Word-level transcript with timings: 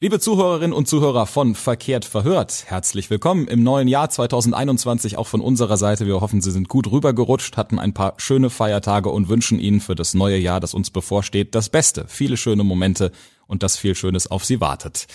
Liebe 0.00 0.20
Zuhörerinnen 0.20 0.72
und 0.72 0.86
Zuhörer 0.86 1.26
von 1.26 1.56
Verkehrt 1.56 2.04
verhört, 2.04 2.66
herzlich 2.68 3.10
willkommen 3.10 3.48
im 3.48 3.64
neuen 3.64 3.88
Jahr 3.88 4.08
2021 4.08 5.18
auch 5.18 5.26
von 5.26 5.40
unserer 5.40 5.76
Seite. 5.76 6.06
Wir 6.06 6.20
hoffen, 6.20 6.40
Sie 6.40 6.52
sind 6.52 6.68
gut 6.68 6.88
rübergerutscht, 6.88 7.56
hatten 7.56 7.80
ein 7.80 7.94
paar 7.94 8.14
schöne 8.18 8.48
Feiertage 8.48 9.08
und 9.08 9.28
wünschen 9.28 9.58
Ihnen 9.58 9.80
für 9.80 9.96
das 9.96 10.14
neue 10.14 10.38
Jahr, 10.38 10.60
das 10.60 10.72
uns 10.72 10.90
bevorsteht, 10.90 11.56
das 11.56 11.68
Beste, 11.68 12.04
viele 12.06 12.36
schöne 12.36 12.62
Momente 12.62 13.10
und 13.48 13.64
dass 13.64 13.76
viel 13.76 13.96
Schönes 13.96 14.30
auf 14.30 14.44
Sie 14.44 14.60
wartet. 14.60 15.08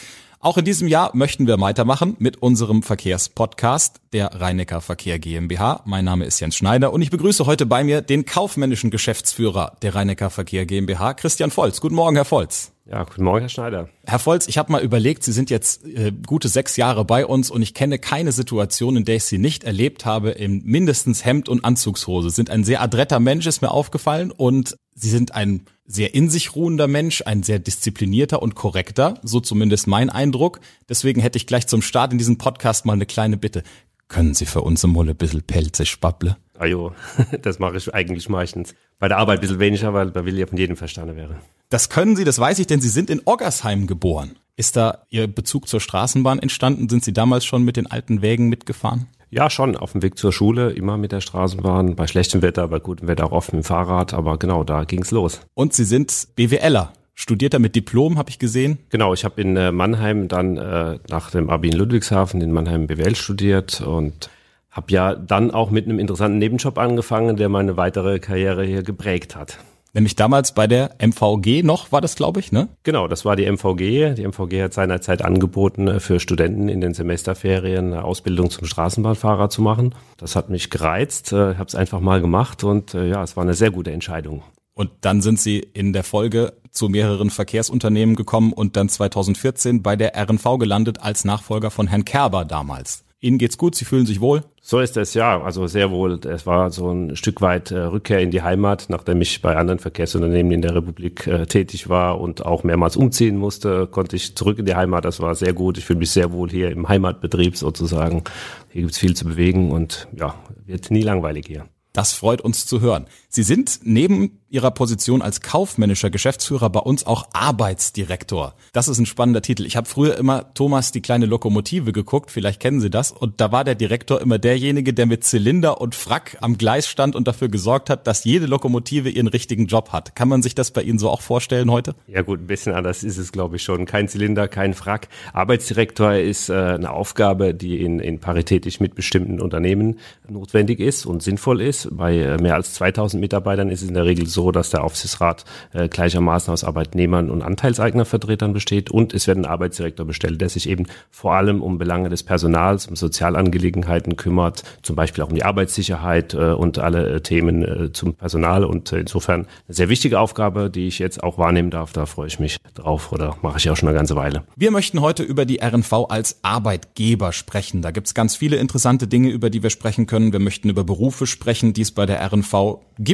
Auch 0.43 0.57
in 0.57 0.65
diesem 0.65 0.89
Jahr 0.89 1.11
möchten 1.15 1.47
wir 1.47 1.57
weitermachen 1.61 2.17
mit 2.19 2.41
unserem 2.41 2.83
Verkehrspodcast 2.83 4.01
der 4.11 4.41
Rheinecker 4.41 4.81
Verkehr 4.81 5.17
GmbH. 5.17 5.83
Mein 5.85 6.03
Name 6.03 6.25
ist 6.25 6.41
Jens 6.41 6.57
Schneider 6.57 6.91
und 6.91 7.01
ich 7.01 7.09
begrüße 7.09 7.45
heute 7.45 7.65
bei 7.65 7.85
mir 7.85 8.01
den 8.01 8.25
kaufmännischen 8.25 8.91
Geschäftsführer 8.91 9.77
der 9.81 9.95
Rheinecker 9.95 10.29
Verkehr 10.29 10.65
GmbH, 10.65 11.13
Christian 11.13 11.49
Volz. 11.49 11.79
Guten 11.79 11.95
Morgen, 11.95 12.17
Herr 12.17 12.25
Volz. 12.25 12.73
Ja, 12.85 13.05
guten 13.05 13.23
Morgen, 13.23 13.39
Herr 13.39 13.49
Schneider. 13.49 13.87
Herr 14.05 14.19
Volz, 14.19 14.49
ich 14.49 14.57
habe 14.57 14.69
mal 14.69 14.83
überlegt, 14.83 15.23
Sie 15.23 15.31
sind 15.31 15.49
jetzt 15.49 15.85
äh, 15.85 16.11
gute 16.11 16.49
sechs 16.49 16.75
Jahre 16.75 17.05
bei 17.05 17.25
uns 17.25 17.49
und 17.49 17.61
ich 17.61 17.73
kenne 17.73 17.97
keine 17.97 18.33
Situation, 18.33 18.97
in 18.97 19.05
der 19.05 19.15
ich 19.15 19.23
Sie 19.23 19.37
nicht 19.37 19.63
erlebt 19.63 20.03
habe 20.05 20.31
in 20.31 20.61
mindestens 20.65 21.23
Hemd 21.23 21.47
und 21.47 21.63
Anzugshose. 21.63 22.31
Sie 22.31 22.35
sind 22.35 22.49
ein 22.49 22.65
sehr 22.65 22.81
adretter 22.81 23.21
Mensch, 23.21 23.47
ist 23.47 23.61
mir 23.61 23.71
aufgefallen 23.71 24.29
und 24.29 24.75
Sie 24.93 25.09
sind 25.09 25.33
ein 25.33 25.67
sehr 25.85 26.15
in 26.15 26.29
sich 26.29 26.55
ruhender 26.55 26.87
Mensch, 26.87 27.23
ein 27.25 27.43
sehr 27.43 27.59
disziplinierter 27.59 28.41
und 28.41 28.55
korrekter, 28.55 29.19
so 29.23 29.39
zumindest 29.39 29.87
mein 29.87 30.09
Eindruck. 30.09 30.59
Deswegen 30.89 31.21
hätte 31.21 31.37
ich 31.37 31.47
gleich 31.47 31.67
zum 31.67 31.81
Start 31.81 32.11
in 32.11 32.17
diesem 32.17 32.37
Podcast 32.37 32.85
mal 32.85 32.93
eine 32.93 33.05
kleine 33.05 33.37
Bitte. 33.37 33.63
Können 34.07 34.33
Sie 34.33 34.45
für 34.45 34.61
uns 34.61 34.85
mal 34.85 35.09
ein 35.09 35.15
bisschen 35.15 35.41
pelzig 35.43 35.89
spabble? 35.89 36.37
Ajo, 36.57 36.93
das 37.41 37.59
mache 37.59 37.77
ich 37.77 37.93
eigentlich 37.93 38.29
meistens. 38.29 38.75
Bei 38.99 39.07
der 39.07 39.17
Arbeit 39.17 39.39
ein 39.39 39.41
bisschen 39.41 39.59
weniger, 39.59 39.93
weil 39.93 40.11
bei 40.11 40.23
Willi 40.25 40.45
von 40.45 40.57
jedem 40.57 40.77
verstanden 40.77 41.15
wäre. 41.15 41.35
Das 41.69 41.89
können 41.89 42.15
Sie, 42.15 42.23
das 42.23 42.39
weiß 42.39 42.59
ich, 42.59 42.67
denn 42.67 42.79
Sie 42.79 42.89
sind 42.89 43.09
in 43.09 43.21
Oggersheim 43.25 43.87
geboren. 43.87 44.37
Ist 44.55 44.75
da 44.75 45.05
Ihr 45.09 45.27
Bezug 45.27 45.67
zur 45.67 45.79
Straßenbahn 45.79 46.39
entstanden? 46.39 46.87
Sind 46.87 47.03
Sie 47.03 47.13
damals 47.13 47.43
schon 47.43 47.63
mit 47.63 47.75
den 47.75 47.87
alten 47.87 48.21
Wägen 48.21 48.49
mitgefahren? 48.49 49.07
Ja, 49.33 49.49
schon. 49.49 49.75
Auf 49.75 49.93
dem 49.93 50.03
Weg 50.03 50.15
zur 50.19 50.31
Schule, 50.31 50.69
immer 50.73 50.95
mit 50.95 51.11
der 51.11 51.19
Straßenbahn. 51.19 51.95
Bei 51.95 52.05
schlechtem 52.05 52.43
Wetter, 52.43 52.67
bei 52.67 52.77
gutem 52.77 53.07
Wetter 53.07 53.25
auch 53.25 53.31
oft 53.31 53.51
mit 53.51 53.63
dem 53.63 53.65
Fahrrad. 53.65 54.13
Aber 54.13 54.37
genau, 54.37 54.63
da 54.63 54.83
ging's 54.83 55.09
los. 55.09 55.41
Und 55.55 55.73
Sie 55.73 55.85
sind 55.85 56.27
BWLer. 56.35 56.93
Studierter 57.15 57.57
mit 57.57 57.75
Diplom, 57.75 58.19
habe 58.19 58.29
ich 58.29 58.37
gesehen. 58.37 58.77
Genau, 58.89 59.11
ich 59.11 59.25
habe 59.25 59.41
in 59.41 59.57
äh, 59.57 59.71
Mannheim 59.71 60.27
dann 60.27 60.57
äh, 60.57 60.99
nach 61.09 61.31
dem 61.31 61.49
Abi 61.49 61.69
in 61.69 61.75
Ludwigshafen 61.75 62.41
in 62.41 62.51
Mannheim 62.51 62.85
BWL 62.85 63.15
studiert 63.15 63.81
und 63.81 64.29
habe 64.69 64.91
ja 64.91 65.15
dann 65.15 65.49
auch 65.49 65.71
mit 65.71 65.85
einem 65.85 65.97
interessanten 65.97 66.37
Nebenjob 66.37 66.77
angefangen, 66.77 67.35
der 67.35 67.49
meine 67.49 67.75
weitere 67.75 68.19
Karriere 68.19 68.63
hier 68.63 68.83
geprägt 68.83 69.35
hat. 69.35 69.57
Nämlich 69.93 70.15
damals 70.15 70.55
bei 70.55 70.65
der 70.65 70.95
MVG 70.97 71.61
noch, 71.61 71.91
war 71.91 72.01
das, 72.01 72.15
glaube 72.15 72.39
ich, 72.39 72.51
ne? 72.51 72.67
Genau, 72.81 73.07
das 73.07 73.25
war 73.25 73.35
die 73.35 73.45
MVG. 73.45 74.15
Die 74.15 74.27
MVG 74.27 74.63
hat 74.63 74.73
seinerzeit 74.73 75.23
angeboten, 75.23 75.87
äh, 75.87 75.99
für 75.99 76.19
Studenten 76.19 76.67
in 76.67 76.81
den 76.81 76.95
Semesterferien 76.95 77.93
eine 77.93 78.03
Ausbildung 78.03 78.49
zum 78.49 78.65
Straßenbahnfahrer 78.65 79.49
zu 79.49 79.61
machen. 79.61 79.93
Das 80.17 80.35
hat 80.35 80.49
mich 80.49 80.71
gereizt, 80.71 81.27
Ich 81.27 81.37
äh, 81.37 81.55
habe 81.55 81.65
es 81.65 81.75
einfach 81.75 81.99
mal 81.99 82.21
gemacht 82.21 82.63
und 82.63 82.95
äh, 82.95 83.07
ja, 83.07 83.21
es 83.21 83.37
war 83.37 83.43
eine 83.43 83.53
sehr 83.53 83.69
gute 83.69 83.91
Entscheidung. 83.91 84.41
Und 84.73 84.89
dann 85.01 85.21
sind 85.21 85.39
Sie 85.39 85.59
in 85.59 85.93
der 85.93 86.03
Folge 86.03 86.53
zu 86.71 86.89
mehreren 86.89 87.29
Verkehrsunternehmen 87.29 88.15
gekommen 88.15 88.51
und 88.51 88.75
dann 88.75 88.89
2014 88.89 89.83
bei 89.83 89.95
der 89.95 90.13
RNV 90.15 90.57
gelandet 90.57 91.01
als 91.01 91.23
Nachfolger 91.23 91.69
von 91.69 91.85
Herrn 91.85 92.05
Kerber 92.05 92.45
damals. 92.45 93.03
Ihnen 93.19 93.37
geht's 93.37 93.59
gut, 93.59 93.75
Sie 93.75 93.85
fühlen 93.85 94.07
sich 94.07 94.19
wohl? 94.19 94.43
So 94.65 94.79
ist 94.79 94.95
es 94.95 95.13
ja, 95.13 95.41
also 95.41 95.67
sehr 95.67 95.91
wohl. 95.91 96.21
Es 96.25 96.47
war 96.47 96.71
so 96.71 96.89
ein 96.89 97.17
Stück 97.17 97.41
weit 97.41 97.71
äh, 97.71 97.79
Rückkehr 97.79 98.21
in 98.21 98.31
die 98.31 98.43
Heimat, 98.43 98.85
nachdem 98.87 99.19
ich 99.19 99.41
bei 99.41 99.57
anderen 99.57 99.77
Verkehrsunternehmen 99.77 100.53
in 100.53 100.61
der 100.61 100.73
Republik 100.73 101.27
äh, 101.27 101.45
tätig 101.45 101.89
war 101.89 102.21
und 102.21 102.45
auch 102.45 102.63
mehrmals 102.63 102.95
umziehen 102.95 103.35
musste, 103.35 103.87
konnte 103.87 104.15
ich 104.15 104.37
zurück 104.37 104.59
in 104.59 104.65
die 104.65 104.75
Heimat. 104.75 105.03
Das 105.03 105.19
war 105.19 105.35
sehr 105.35 105.51
gut. 105.51 105.77
Ich 105.77 105.83
fühle 105.83 105.99
mich 105.99 106.11
sehr 106.11 106.31
wohl 106.31 106.49
hier 106.49 106.71
im 106.71 106.87
Heimatbetrieb 106.87 107.57
sozusagen. 107.57 108.23
Hier 108.69 108.83
gibt's 108.83 108.99
viel 108.99 109.17
zu 109.17 109.25
bewegen 109.25 109.69
und 109.69 110.07
ja, 110.17 110.33
wird 110.65 110.91
nie 110.91 111.03
langweilig 111.03 111.45
hier. 111.45 111.65
Das 111.91 112.13
freut 112.13 112.39
uns 112.39 112.65
zu 112.65 112.79
hören. 112.79 113.07
Sie 113.35 113.41
sind 113.41 113.79
neben 113.81 114.37
Ihrer 114.51 114.69
Position 114.69 115.23
als 115.23 115.41
kaufmännischer 115.41 116.11
Geschäftsführer 116.11 116.69
bei 116.69 116.81
uns 116.81 117.07
auch 117.07 117.29
Arbeitsdirektor. 117.33 118.53
Das 118.71 118.87
ist 118.87 118.99
ein 118.99 119.07
spannender 119.07 119.41
Titel. 119.41 119.65
Ich 119.65 119.75
habe 119.75 119.89
früher 119.89 120.15
immer 120.19 120.53
Thomas 120.53 120.91
die 120.91 121.01
kleine 121.01 121.25
Lokomotive 121.25 121.91
geguckt, 121.91 122.29
vielleicht 122.29 122.59
kennen 122.59 122.79
Sie 122.79 122.91
das, 122.91 123.11
und 123.11 123.41
da 123.41 123.51
war 123.51 123.63
der 123.63 123.73
Direktor 123.73 124.21
immer 124.21 124.37
derjenige, 124.37 124.93
der 124.93 125.07
mit 125.07 125.23
Zylinder 125.23 125.81
und 125.81 125.95
Frack 125.95 126.37
am 126.41 126.59
Gleis 126.59 126.87
stand 126.87 127.15
und 127.15 127.27
dafür 127.27 127.49
gesorgt 127.49 127.89
hat, 127.89 128.05
dass 128.05 128.23
jede 128.23 128.45
Lokomotive 128.45 129.09
ihren 129.09 129.25
richtigen 129.25 129.65
Job 129.65 129.89
hat. 129.89 130.15
Kann 130.15 130.27
man 130.27 130.43
sich 130.43 130.53
das 130.53 130.69
bei 130.69 130.83
Ihnen 130.83 130.99
so 130.99 131.09
auch 131.09 131.21
vorstellen 131.21 131.71
heute? 131.71 131.95
Ja 132.05 132.21
gut, 132.21 132.41
ein 132.41 132.45
bisschen 132.45 132.75
anders 132.75 133.03
ist 133.03 133.17
es, 133.17 133.31
glaube 133.31 133.55
ich 133.55 133.63
schon. 133.63 133.87
Kein 133.87 134.07
Zylinder, 134.07 134.47
kein 134.47 134.75
Frack. 134.75 135.07
Arbeitsdirektor 135.33 136.13
ist 136.13 136.49
äh, 136.49 136.53
eine 136.53 136.91
Aufgabe, 136.91 137.55
die 137.55 137.81
in, 137.81 137.99
in 137.99 138.19
paritätisch 138.19 138.79
mitbestimmten 138.79 139.41
Unternehmen 139.41 139.97
notwendig 140.29 140.79
ist 140.79 141.07
und 141.07 141.23
sinnvoll 141.23 141.59
ist. 141.61 141.87
Bei 141.89 142.15
äh, 142.15 142.37
mehr 142.37 142.53
als 142.53 142.75
2000 142.75 143.22
Mitarbeitern 143.23 143.69
ist 143.69 143.81
es 143.81 143.87
in 143.87 143.93
der 143.93 144.05
Regel 144.05 144.27
so, 144.27 144.51
dass 144.51 144.69
der 144.69 144.83
Aufsichtsrat 144.83 145.45
äh, 145.71 145.87
gleichermaßen 145.87 146.51
aus 146.51 146.65
Arbeitnehmern 146.65 147.29
und 147.29 147.41
Anteilseignervertretern 147.41 148.51
besteht 148.51 148.91
und 148.91 149.13
es 149.13 149.27
wird 149.27 149.37
ein 149.37 149.45
Arbeitsdirektor 149.45 150.05
bestellt, 150.05 150.41
der 150.41 150.49
sich 150.49 150.67
eben 150.67 150.87
vor 151.09 151.33
allem 151.33 151.61
um 151.61 151.77
Belange 151.77 152.09
des 152.09 152.23
Personals, 152.23 152.85
um 152.85 152.97
Sozialangelegenheiten 152.97 154.17
kümmert, 154.17 154.63
zum 154.81 154.97
Beispiel 154.97 155.23
auch 155.23 155.29
um 155.29 155.35
die 155.35 155.45
Arbeitssicherheit 155.45 156.33
äh, 156.33 156.51
und 156.51 156.79
alle 156.79 157.15
äh, 157.15 157.21
Themen 157.21 157.63
äh, 157.63 157.93
zum 157.93 158.13
Personal 158.13 158.65
und 158.65 158.91
äh, 158.91 158.99
insofern 158.99 159.47
eine 159.67 159.75
sehr 159.75 159.87
wichtige 159.87 160.19
Aufgabe, 160.19 160.69
die 160.69 160.87
ich 160.87 160.99
jetzt 160.99 161.23
auch 161.23 161.37
wahrnehmen 161.37 161.69
darf. 161.69 161.93
Da 161.93 162.05
freue 162.05 162.27
ich 162.27 162.41
mich 162.41 162.57
drauf 162.73 163.13
oder 163.13 163.37
mache 163.41 163.57
ich 163.57 163.69
auch 163.69 163.77
schon 163.77 163.87
eine 163.87 163.97
ganze 163.97 164.17
Weile. 164.17 164.43
Wir 164.57 164.71
möchten 164.71 164.99
heute 164.99 165.23
über 165.23 165.45
die 165.45 165.61
RNV 165.63 165.93
als 166.09 166.39
Arbeitgeber 166.41 167.31
sprechen. 167.31 167.81
Da 167.81 167.91
gibt's 167.91 168.13
ganz 168.13 168.35
viele 168.35 168.57
interessante 168.57 169.07
Dinge, 169.07 169.29
über 169.29 169.49
die 169.49 169.63
wir 169.63 169.69
sprechen 169.69 170.07
können. 170.07 170.33
Wir 170.33 170.41
möchten 170.41 170.67
über 170.67 170.83
Berufe 170.83 171.25
sprechen, 171.25 171.71
die 171.71 171.83
es 171.83 171.91
bei 171.91 172.05
der 172.05 172.21
RNV 172.21 172.81
gibt 172.99 173.12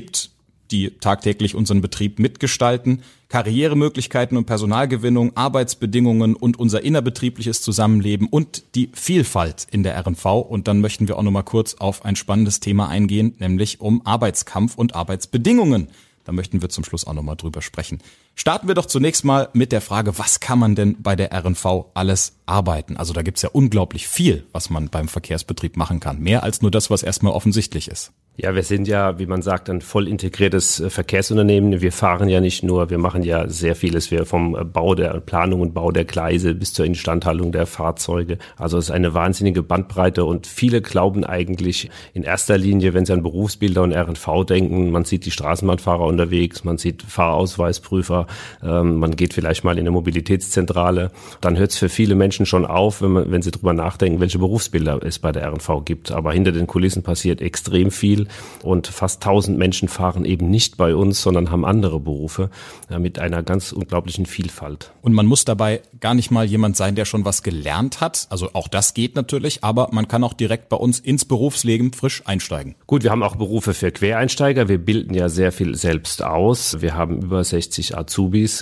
die 0.71 0.91
tagtäglich 0.99 1.55
unseren 1.55 1.81
Betrieb 1.81 2.19
mitgestalten, 2.19 3.01
Karrieremöglichkeiten 3.27 4.37
und 4.37 4.45
Personalgewinnung, 4.45 5.35
Arbeitsbedingungen 5.35 6.35
und 6.35 6.59
unser 6.59 6.83
innerbetriebliches 6.83 7.61
Zusammenleben 7.61 8.27
und 8.27 8.63
die 8.75 8.89
Vielfalt 8.93 9.67
in 9.71 9.83
der 9.83 9.99
RNV. 9.99 10.25
Und 10.25 10.67
dann 10.67 10.79
möchten 10.79 11.07
wir 11.07 11.17
auch 11.17 11.23
noch 11.23 11.31
mal 11.31 11.43
kurz 11.43 11.75
auf 11.75 12.05
ein 12.05 12.15
spannendes 12.15 12.59
Thema 12.59 12.87
eingehen, 12.87 13.35
nämlich 13.39 13.81
um 13.81 14.05
Arbeitskampf 14.05 14.75
und 14.75 14.95
Arbeitsbedingungen. 14.95 15.89
Da 16.25 16.31
möchten 16.31 16.61
wir 16.61 16.69
zum 16.69 16.83
Schluss 16.83 17.07
auch 17.07 17.13
noch 17.13 17.23
mal 17.23 17.35
drüber 17.35 17.61
sprechen. 17.61 17.99
Starten 18.35 18.67
wir 18.67 18.75
doch 18.75 18.85
zunächst 18.85 19.25
mal 19.25 19.49
mit 19.53 19.71
der 19.71 19.81
Frage, 19.81 20.17
was 20.17 20.39
kann 20.39 20.59
man 20.59 20.75
denn 20.75 21.01
bei 21.01 21.15
der 21.15 21.33
RNV 21.33 21.85
alles 21.93 22.37
arbeiten? 22.45 22.95
Also 22.95 23.13
da 23.13 23.21
gibt's 23.21 23.41
ja 23.41 23.49
unglaublich 23.51 24.07
viel, 24.07 24.45
was 24.53 24.69
man 24.69 24.89
beim 24.89 25.07
Verkehrsbetrieb 25.07 25.75
machen 25.75 25.99
kann. 25.99 26.19
Mehr 26.19 26.43
als 26.43 26.61
nur 26.61 26.71
das, 26.71 26.89
was 26.89 27.03
erstmal 27.03 27.33
offensichtlich 27.33 27.89
ist. 27.89 28.13
Ja, 28.41 28.55
wir 28.55 28.63
sind 28.63 28.87
ja, 28.87 29.19
wie 29.19 29.25
man 29.25 29.41
sagt, 29.41 29.69
ein 29.69 29.81
voll 29.81 30.07
integriertes 30.07 30.79
äh, 30.79 30.89
Verkehrsunternehmen. 30.89 31.81
Wir 31.81 31.91
fahren 31.91 32.29
ja 32.29 32.39
nicht 32.39 32.63
nur, 32.63 32.89
wir 32.89 32.97
machen 32.97 33.21
ja 33.21 33.49
sehr 33.49 33.75
vieles. 33.75 34.11
Wir 34.11 34.25
vom 34.25 34.55
äh, 34.55 34.63
Bau 34.63 34.95
der 34.95 35.19
Planung 35.19 35.59
und 35.59 35.73
Bau 35.73 35.91
der 35.91 36.05
Gleise 36.05 36.55
bis 36.55 36.71
zur 36.71 36.85
Instandhaltung 36.85 37.51
der 37.51 37.65
Fahrzeuge. 37.65 38.37
Also 38.55 38.77
es 38.77 38.85
ist 38.85 38.91
eine 38.91 39.13
wahnsinnige 39.13 39.61
Bandbreite 39.61 40.23
und 40.23 40.47
viele 40.47 40.81
glauben 40.81 41.25
eigentlich 41.25 41.89
in 42.13 42.23
erster 42.23 42.57
Linie, 42.57 42.93
wenn 42.93 43.05
sie 43.05 43.11
an 43.11 43.23
Berufsbilder 43.23 43.83
und 43.83 43.91
RNV 43.91 44.45
denken, 44.47 44.89
man 44.89 45.03
sieht 45.03 45.25
die 45.25 45.31
Straßenbahnfahrer 45.31 46.05
unterwegs, 46.05 46.63
man 46.63 46.77
sieht 46.77 47.01
Fahrausweisprüfer, 47.01 48.25
ähm, 48.63 48.95
man 48.97 49.15
geht 49.15 49.33
vielleicht 49.33 49.63
mal 49.63 49.73
in 49.73 49.79
eine 49.79 49.91
Mobilitätszentrale. 49.91 51.11
Dann 51.41 51.57
hört 51.57 51.71
es 51.71 51.77
für 51.77 51.89
viele 51.89 52.15
Menschen 52.15 52.45
schon 52.45 52.65
auf, 52.65 53.01
wenn, 53.01 53.11
man, 53.11 53.31
wenn 53.31 53.41
sie 53.41 53.51
drüber 53.51 53.73
nachdenken, 53.73 54.19
welche 54.19 54.39
Berufsbilder 54.39 54.99
es 55.03 55.19
bei 55.19 55.31
der 55.31 55.47
RNV 55.51 55.83
gibt. 55.85 56.11
Aber 56.11 56.33
hinter 56.33 56.51
den 56.51 56.67
Kulissen 56.67 57.03
passiert 57.03 57.41
extrem 57.41 57.91
viel 57.91 58.27
und 58.63 58.87
fast 58.87 59.23
1000 59.23 59.57
Menschen 59.57 59.87
fahren 59.87 60.25
eben 60.25 60.49
nicht 60.49 60.77
bei 60.77 60.95
uns, 60.95 61.21
sondern 61.21 61.51
haben 61.51 61.65
andere 61.65 61.99
Berufe 61.99 62.49
äh, 62.89 62.99
mit 62.99 63.19
einer 63.19 63.43
ganz 63.43 63.71
unglaublichen 63.71 64.25
Vielfalt. 64.25 64.91
Und 65.01 65.13
man 65.13 65.25
muss 65.25 65.45
dabei 65.45 65.81
gar 65.99 66.13
nicht 66.13 66.31
mal 66.31 66.45
jemand 66.45 66.77
sein, 66.77 66.95
der 66.95 67.05
schon 67.05 67.25
was 67.25 67.43
gelernt 67.43 68.01
hat. 68.01 68.27
Also 68.29 68.49
auch 68.53 68.67
das 68.67 68.93
geht 68.93 69.15
natürlich, 69.15 69.63
aber 69.63 69.89
man 69.91 70.07
kann 70.07 70.23
auch 70.23 70.33
direkt 70.33 70.69
bei 70.69 70.77
uns 70.77 70.99
ins 70.99 71.25
Berufsleben 71.25 71.93
frisch 71.93 72.21
einsteigen. 72.25 72.75
Gut, 72.87 73.03
wir 73.03 73.11
haben 73.11 73.23
auch 73.23 73.35
Berufe 73.35 73.73
für 73.73 73.91
Quereinsteiger. 73.91 74.67
Wir 74.67 74.77
bilden 74.77 75.13
ja 75.13 75.29
sehr 75.29 75.51
viel 75.51 75.75
selbst 75.75 76.23
aus. 76.23 76.81
Wir 76.81 76.95
haben 76.95 77.21
über 77.21 77.43
60 77.43 77.97
Azubis 77.97 78.08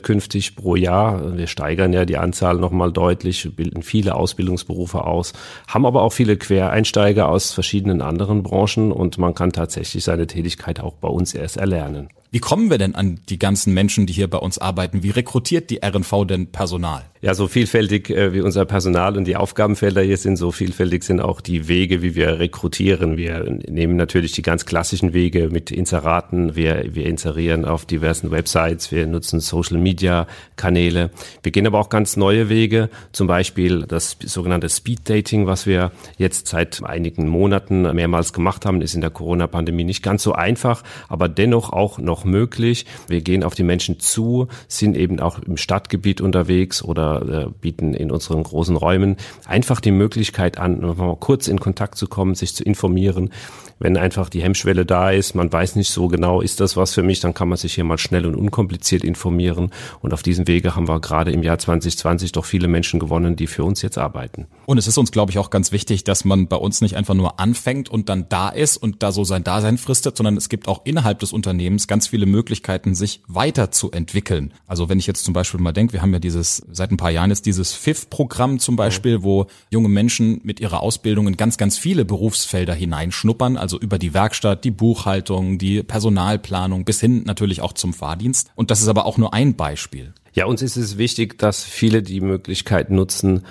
künftig 0.04 0.56
pro 0.56 0.76
Jahr. 0.76 1.38
Wir 1.38 1.48
steigern 1.48 1.94
ja 1.94 2.06
die 2.06 2.18
Anzahl 2.18 2.58
nochmal 2.58 2.92
deutlich, 2.92 3.50
bilden 3.56 3.84
viele 3.84 4.16
Ausbildungsberufe 4.16 5.06
aus, 5.06 5.34
haben 5.68 5.86
aber 5.86 6.02
auch 6.04 6.14
viele 6.14 6.38
Quereinsteiger 6.38 7.30
aus 7.30 7.52
verschiedenen 7.52 8.02
anderen 8.02 8.44
Branchen 8.44 8.92
und 8.92 9.18
man 9.18 9.34
kann 9.34 9.52
tatsächlich 9.52 10.04
seine 10.04 10.28
Tätigkeit 10.28 10.80
auch 10.80 10.94
bei 10.94 11.08
uns 11.08 11.34
erst 11.34 11.58
erlernen. 11.58 12.10
Wie 12.30 12.40
kommen 12.40 12.70
wir 12.70 12.78
denn 12.78 12.94
an 12.94 13.22
die 13.30 13.40
ganzen 13.40 13.74
Menschen, 13.74 14.06
die 14.06 14.12
hier 14.12 14.30
bei 14.30 14.38
uns 14.38 14.58
arbeiten? 14.58 15.02
Wie 15.02 15.12
rekrutiert 15.12 15.70
die 15.70 15.80
RNV 15.82 16.26
denn 16.28 16.48
Personal? 16.48 17.06
Ja, 17.20 17.34
so 17.34 17.48
vielfältig 17.48 18.12
äh, 18.12 18.32
wie 18.34 18.42
unser 18.42 18.66
Personal 18.66 19.18
und 19.18 19.26
die 19.26 19.36
Aufgabenfelder 19.36 20.04
hier 20.04 20.18
sind, 20.18 20.36
so 20.36 20.52
vielfältig 20.52 21.04
sind 21.04 21.20
auch 21.20 21.42
die 21.42 21.68
Wege, 21.68 22.04
wie 22.04 22.14
wir 22.14 22.38
rekrutieren. 22.38 23.18
Wir 23.18 23.44
nehmen 23.68 23.96
natürlich 23.96 24.34
die 24.34 24.44
ganz 24.44 24.68
klassischen 24.68 25.14
Wege 25.14 25.50
mit 25.50 25.72
Inseraten. 25.72 26.56
Wir, 26.56 26.94
wir 26.94 27.08
inserieren 27.08 27.66
auf 27.66 27.86
diversen 27.86 28.30
Websites. 28.30 28.92
Wir 28.92 29.08
nutzen 29.08 29.40
Social 29.40 29.78
Media 29.78 30.28
Kanäle. 30.58 31.10
Wir 31.42 31.52
gehen 31.52 31.66
aber 31.66 31.80
auch 31.80 31.90
ganz 31.90 32.18
neue 32.18 32.50
Wege. 32.50 32.90
Zum 33.14 33.26
Beispiel 33.26 33.86
das 33.88 34.18
sogenannte 34.24 34.70
Speed 34.70 35.10
Dating, 35.10 35.48
was 35.48 35.66
wir 35.66 35.92
jetzt 36.18 36.48
seit 36.48 36.84
einigen 36.84 37.28
Monaten 37.28 37.82
mehrmals 37.96 38.32
gemacht 38.32 38.64
haben, 38.66 38.82
ist 38.82 38.94
in 38.94 39.02
der 39.02 39.10
Corona-Pandemie 39.10 39.86
nicht 39.86 40.04
ganz 40.04 40.22
so 40.22 40.34
einfach, 40.34 40.84
aber 41.10 41.30
dennoch 41.30 41.74
auch 41.74 41.98
noch 41.98 42.17
möglich. 42.26 42.86
Wir 43.08 43.22
gehen 43.22 43.44
auf 43.44 43.56
die 43.56 43.64
Menschen 43.64 44.00
zu, 44.00 44.48
sind 44.68 44.98
eben 44.98 45.20
auch 45.20 45.40
im 45.40 45.58
Stadtgebiet 45.58 46.22
unterwegs 46.22 46.84
oder 46.84 47.46
äh, 47.48 47.50
bieten 47.62 47.94
in 47.94 48.12
unseren 48.12 48.44
großen 48.44 48.76
Räumen 48.76 49.18
einfach 49.46 49.82
die 49.82 49.92
Möglichkeit 49.92 50.58
an, 50.58 50.80
mal 50.80 51.18
kurz 51.20 51.48
in 51.48 51.60
Kontakt 51.60 51.98
zu 51.98 52.08
kommen, 52.08 52.36
sich 52.36 52.56
zu 52.56 52.64
informieren. 52.64 53.32
Wenn 53.80 53.98
einfach 53.98 54.30
die 54.30 54.42
Hemmschwelle 54.42 54.86
da 54.86 55.12
ist, 55.12 55.36
man 55.36 55.52
weiß 55.52 55.76
nicht 55.76 55.90
so 55.90 56.08
genau, 56.08 56.42
ist 56.42 56.60
das 56.60 56.76
was 56.78 56.94
für 56.94 57.04
mich, 57.04 57.20
dann 57.20 57.34
kann 57.34 57.50
man 57.50 57.58
sich 57.58 57.76
hier 57.76 57.84
mal 57.84 57.98
schnell 57.98 58.26
und 58.26 58.36
unkompliziert 58.36 59.04
informieren. 59.04 59.72
Und 60.02 60.14
auf 60.14 60.24
diesem 60.24 60.48
Wege 60.48 60.76
haben 60.76 60.88
wir 60.88 61.00
gerade 61.00 61.32
im 61.32 61.44
Jahr 61.44 61.60
2020 61.60 62.32
doch 62.32 62.46
viele 62.46 62.68
Menschen 62.68 63.00
gewonnen, 63.00 63.36
die 63.36 63.48
für 63.48 63.64
uns 63.64 63.82
jetzt 63.82 63.98
arbeiten. 63.98 64.48
Und 64.66 64.78
es 64.78 64.88
ist 64.88 64.98
uns, 64.98 65.12
glaube 65.12 65.32
ich, 65.32 65.40
auch 65.40 65.50
ganz 65.50 65.72
wichtig, 65.72 66.04
dass 66.04 66.26
man 66.26 66.48
bei 66.48 66.56
uns 66.56 66.82
nicht 66.82 66.96
einfach 66.96 67.14
nur 67.14 67.40
anfängt 67.40 67.90
und 67.90 68.10
dann 68.10 68.28
da 68.30 68.50
ist 68.50 68.78
und 68.78 69.04
da 69.04 69.12
so 69.12 69.24
sein 69.24 69.44
Dasein 69.44 69.78
fristet, 69.78 70.18
sondern 70.18 70.38
es 70.38 70.50
gibt 70.50 70.68
auch 70.68 70.82
innerhalb 70.86 71.20
des 71.20 71.34
Unternehmens 71.34 71.88
ganz 71.88 72.08
viele 72.08 72.26
Möglichkeiten, 72.26 72.96
sich 72.96 73.22
weiterzuentwickeln. 73.28 74.54
Also 74.66 74.90
wenn 74.90 75.00
ich 75.00 75.08
jetzt 75.08 75.24
zum 75.24 75.34
Beispiel 75.34 75.60
mal 75.60 75.72
denke, 75.72 75.94
wir 75.94 76.02
haben 76.02 76.14
ja 76.14 76.20
dieses 76.20 76.64
seit 76.72 76.92
ein 76.92 76.98
paar 76.98 77.12
Jahren 77.12 77.30
jetzt 77.30 77.46
dieses 77.46 77.74
FIF-Programm 77.74 78.60
zum 78.60 78.76
Beispiel, 78.76 79.24
wo 79.24 79.48
junge 79.70 79.90
Menschen 79.90 80.42
mit 80.44 80.60
ihrer 80.60 80.82
Ausbildung 80.82 81.28
in 81.28 81.38
ganz, 81.38 81.58
ganz 81.58 81.78
viele 81.78 82.06
Berufsfelder 82.06 82.74
hineinschnuppern, 82.74 83.58
also 83.58 83.67
über 83.76 84.00
die 84.00 84.14
Werkstatt, 84.14 84.64
die 84.64 84.72
Buchhaltung, 84.72 85.58
die 85.58 85.84
Personalplanung 85.84 86.86
bis 86.86 87.02
hin 87.02 87.24
natürlich 87.26 87.62
auch 87.62 87.74
zum 87.74 87.94
Fahrdienst. 87.94 88.50
Und 88.56 88.72
das 88.72 88.80
ist 88.80 88.88
aber 88.88 89.06
auch 89.06 89.18
nur 89.18 89.34
ein 89.34 89.56
Beispiel. 89.56 90.14
Ja, 90.34 90.46
uns 90.46 90.62
ist 90.62 90.78
es 90.78 90.98
wichtig, 90.98 91.38
dass 91.40 91.64
viele 91.64 92.04
die 92.04 92.22
Möglichkeit 92.22 92.92
nutzen, 92.92 93.44